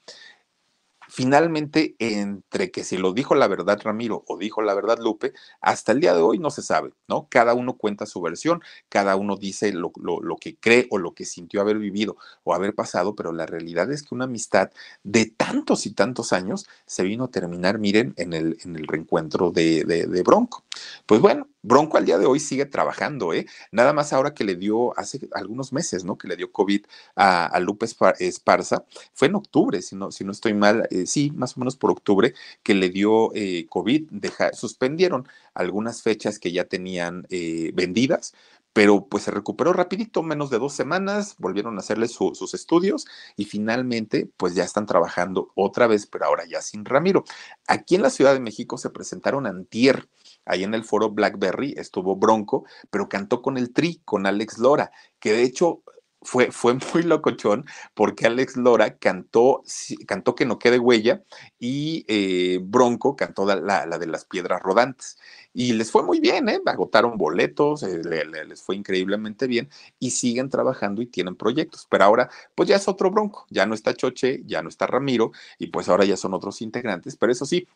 [1.14, 5.92] Finalmente, entre que si lo dijo la verdad Ramiro o dijo la verdad Lupe, hasta
[5.92, 7.28] el día de hoy no se sabe, ¿no?
[7.30, 9.92] Cada uno cuenta su versión, cada uno dice lo,
[10.40, 14.04] que cree o lo que sintió haber vivido o haber pasado, pero la realidad es
[14.04, 14.72] que una amistad
[15.04, 19.52] de tantos y tantos años se vino a terminar, miren, en el, en el reencuentro
[19.52, 20.64] de, de Bronco.
[21.06, 23.46] Pues bueno, Bronco al día de hoy sigue trabajando, ¿eh?
[23.72, 26.18] Nada más ahora que le dio, hace algunos meses, ¿no?
[26.18, 26.86] Que le dio COVID
[27.16, 27.86] a, Lupe
[28.20, 31.76] Esparza, fue en octubre, si no, si no estoy mal, eh, sí, más o menos
[31.76, 32.34] por octubre,
[32.64, 34.10] que le dio eh, COVID,
[34.54, 38.34] suspendieron algunas fechas que ya tenían eh, vendidas,
[38.74, 43.46] pero pues se recuperó rapidito, menos de dos semanas, volvieron a hacerle sus estudios y
[43.46, 47.26] finalmente pues ya están trabajando otra vez, pero ahora ya sin Ramiro.
[47.68, 50.08] Aquí en la Ciudad de México se presentaron antier
[50.46, 54.92] Ahí en el foro Blackberry estuvo Bronco, pero cantó con el Tri, con Alex Lora,
[55.20, 55.84] que de hecho
[56.22, 59.64] fue, fue muy locochón porque Alex Lora cantó,
[60.08, 61.24] cantó Que no quede huella
[61.60, 65.18] y eh, Bronco cantó la, de las piedras rodantes.
[65.54, 66.62] Y les fue muy bien, ¿eh?
[66.66, 68.02] agotaron boletos, eh,
[68.48, 69.70] les fue increíblemente bien
[70.00, 71.88] y siguen trabajando y tienen proyectos.
[71.90, 75.32] Pero ahora, pues ya es otro Bronco, ya no está Choche, ya no está Ramiro
[75.58, 77.18] y pues ahora ya son otros integrantes.
[77.18, 77.68] Pero eso sí,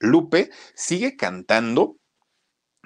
[0.00, 1.96] Lupe sigue cantando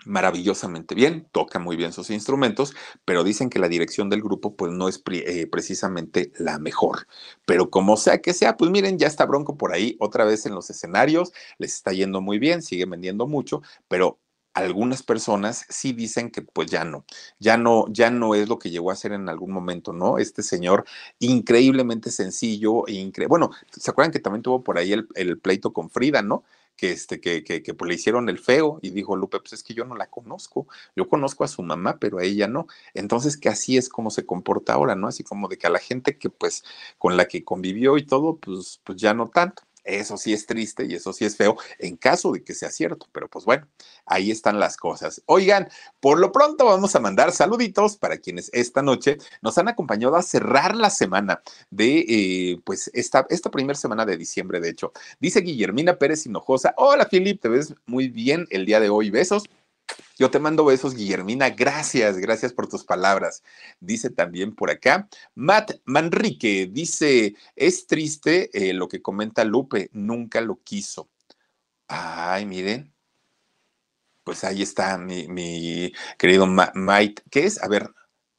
[0.07, 4.73] maravillosamente bien, toca muy bien sus instrumentos, pero dicen que la dirección del grupo pues
[4.73, 7.07] no es eh, precisamente la mejor.
[7.45, 10.55] Pero como sea que sea, pues miren, ya está Bronco por ahí otra vez en
[10.55, 14.19] los escenarios, les está yendo muy bien, sigue vendiendo mucho, pero
[14.55, 17.05] algunas personas sí dicen que pues ya no,
[17.39, 20.17] ya no, ya no es lo que llegó a ser en algún momento, ¿no?
[20.17, 20.87] Este señor
[21.19, 26.23] increíblemente sencillo, e bueno, ¿se acuerdan que también tuvo por ahí el pleito con Frida,
[26.23, 26.45] ¿no?
[26.77, 29.63] Que, este, que, que, que pues, le hicieron el feo y dijo Lupe, pues es
[29.63, 32.67] que yo no la conozco, yo conozco a su mamá, pero a ella no.
[32.95, 35.09] Entonces que así es como se comporta ahora, ¿no?
[35.09, 36.65] Así como de que a la gente que pues
[36.99, 39.63] con la que convivió y todo, pues, pues ya no tanto.
[39.87, 43.07] Eso sí es triste y eso sí es feo en caso de que sea cierto,
[43.13, 43.67] pero pues bueno,
[44.05, 45.23] ahí están las cosas.
[45.27, 45.69] Oigan,
[46.01, 50.23] por lo pronto vamos a mandar saluditos para quienes esta noche nos han acompañado a
[50.23, 54.93] cerrar la semana de, eh, pues, esta, esta primera semana de diciembre, de hecho.
[55.21, 59.45] Dice Guillermina Pérez Hinojosa, hola Filip, te ves muy bien el día de hoy, besos.
[60.19, 61.51] Yo te mando besos, Guillermina.
[61.51, 63.43] Gracias, gracias por tus palabras.
[63.81, 70.41] Dice también por acá, Matt Manrique dice, es triste eh, lo que comenta Lupe, nunca
[70.41, 71.11] lo quiso.
[71.89, 72.93] Ay, miren.
[74.25, 77.23] Pues ahí está mi, querido Mike.
[77.31, 77.63] ¿Qué es?
[77.63, 77.91] A ver,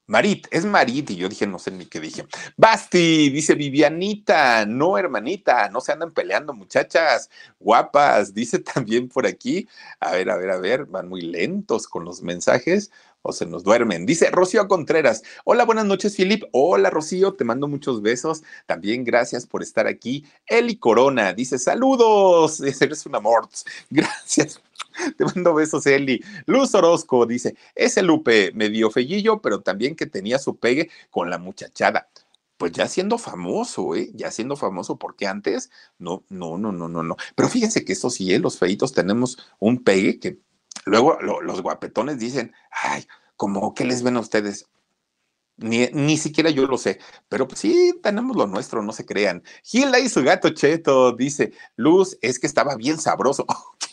[0.09, 2.25] Marit, es Marit, y yo dije, no sé ni qué dije.
[2.55, 7.29] Basti, dice Vivianita, no hermanita, no se andan peleando, muchachas,
[7.59, 9.67] guapas, dice también por aquí,
[9.99, 12.89] a ver, a ver, a ver, van muy lentos con los mensajes
[13.21, 14.05] o se nos duermen.
[14.05, 19.45] Dice Rocío Contreras, hola, buenas noches, Filip, hola, Rocío, te mando muchos besos, también gracias
[19.45, 20.25] por estar aquí.
[20.45, 23.49] Eli Corona, dice, saludos, eres un amor,
[23.89, 24.61] gracias
[25.17, 26.23] te mando besos, Eli.
[26.45, 31.37] Luz Orozco dice: Ese Lupe medio fellillo, pero también que tenía su pegue con la
[31.37, 32.09] muchachada.
[32.57, 34.09] Pues ya siendo famoso, ¿eh?
[34.15, 35.69] Ya siendo famoso, porque antes,
[35.99, 37.15] no, no, no, no, no, no.
[37.35, 38.39] Pero fíjense que eso sí, ¿eh?
[38.39, 40.39] los feitos tenemos un pegue que
[40.85, 44.67] luego los guapetones dicen: Ay, como, ¿qué les ven a ustedes?
[45.57, 49.43] Ni, ni, siquiera yo lo sé, pero pues sí, tenemos lo nuestro, no se crean.
[49.63, 53.45] Gila y su gato Cheto dice, Luz, es que estaba bien sabroso.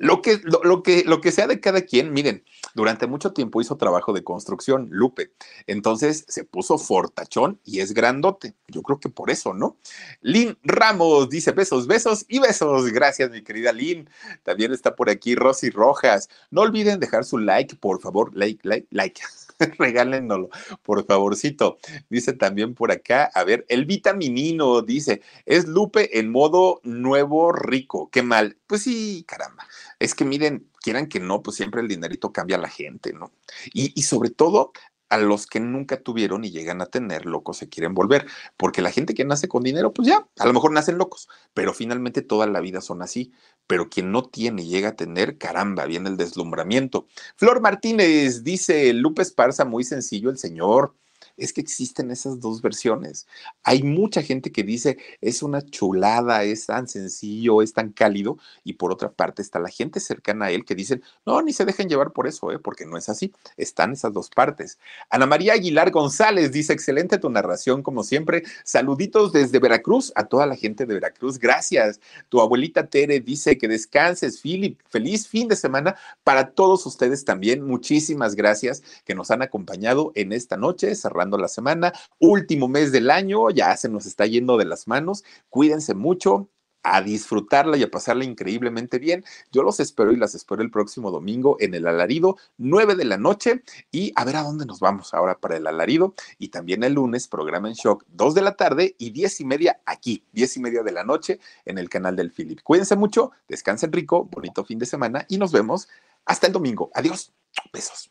[0.00, 2.42] Lo que, lo, que, lo que sea de cada quien, miren,
[2.74, 5.32] durante mucho tiempo hizo trabajo de construcción, Lupe.
[5.66, 8.54] Entonces se puso fortachón y es grandote.
[8.68, 9.76] Yo creo que por eso, ¿no?
[10.22, 12.90] Lynn Ramos dice besos, besos y besos.
[12.90, 14.08] Gracias, mi querida Lynn.
[14.42, 16.30] También está por aquí Rosy Rojas.
[16.50, 18.34] No olviden dejar su like, por favor.
[18.34, 19.20] Like, like, like.
[19.78, 20.48] regálenlo,
[20.82, 21.78] por favorcito.
[22.08, 28.08] Dice también por acá, a ver, el vitaminino dice, es Lupe en modo nuevo rico,
[28.10, 28.56] qué mal.
[28.66, 29.66] Pues sí, caramba.
[30.00, 33.30] Es que miren, quieran que no, pues siempre el dinerito cambia a la gente, ¿no?
[33.72, 34.72] Y, sobre todo
[35.10, 38.26] a los que nunca tuvieron y llegan a tener, locos se quieren volver,
[38.56, 41.74] porque la gente que nace con dinero, pues ya, a lo mejor nacen locos, pero
[41.74, 43.32] finalmente toda la vida son así,
[43.66, 47.06] pero quien no tiene y llega a tener, caramba, viene el deslumbramiento.
[47.36, 50.94] Flor Martínez dice, Lupe Esparza, muy sencillo el señor,
[51.40, 53.26] es que existen esas dos versiones.
[53.62, 58.74] Hay mucha gente que dice, es una chulada, es tan sencillo, es tan cálido, y
[58.74, 61.88] por otra parte está la gente cercana a él que dicen, no, ni se dejen
[61.88, 62.58] llevar por eso, ¿eh?
[62.58, 63.32] porque no es así.
[63.56, 64.78] Están esas dos partes.
[65.08, 68.44] Ana María Aguilar González dice, excelente tu narración, como siempre.
[68.64, 71.38] Saluditos desde Veracruz a toda la gente de Veracruz.
[71.38, 72.00] Gracias.
[72.28, 74.78] Tu abuelita Tere dice que descanses, Philip.
[74.88, 77.66] Feliz fin de semana para todos ustedes también.
[77.66, 80.94] Muchísimas gracias que nos han acompañado en esta noche,
[81.38, 85.24] la semana, último mes del año, ya se nos está yendo de las manos.
[85.48, 86.48] Cuídense mucho,
[86.82, 89.24] a disfrutarla y a pasarla increíblemente bien.
[89.52, 93.18] Yo los espero y las espero el próximo domingo en el alarido, 9 de la
[93.18, 96.14] noche, y a ver a dónde nos vamos ahora para el alarido.
[96.38, 99.80] Y también el lunes, programa en shock, 2 de la tarde y 10 y media
[99.86, 102.60] aquí, 10 y media de la noche en el canal del Philip.
[102.62, 105.88] Cuídense mucho, descansen rico, bonito fin de semana y nos vemos
[106.24, 106.90] hasta el domingo.
[106.94, 107.32] Adiós,
[107.72, 108.10] besos.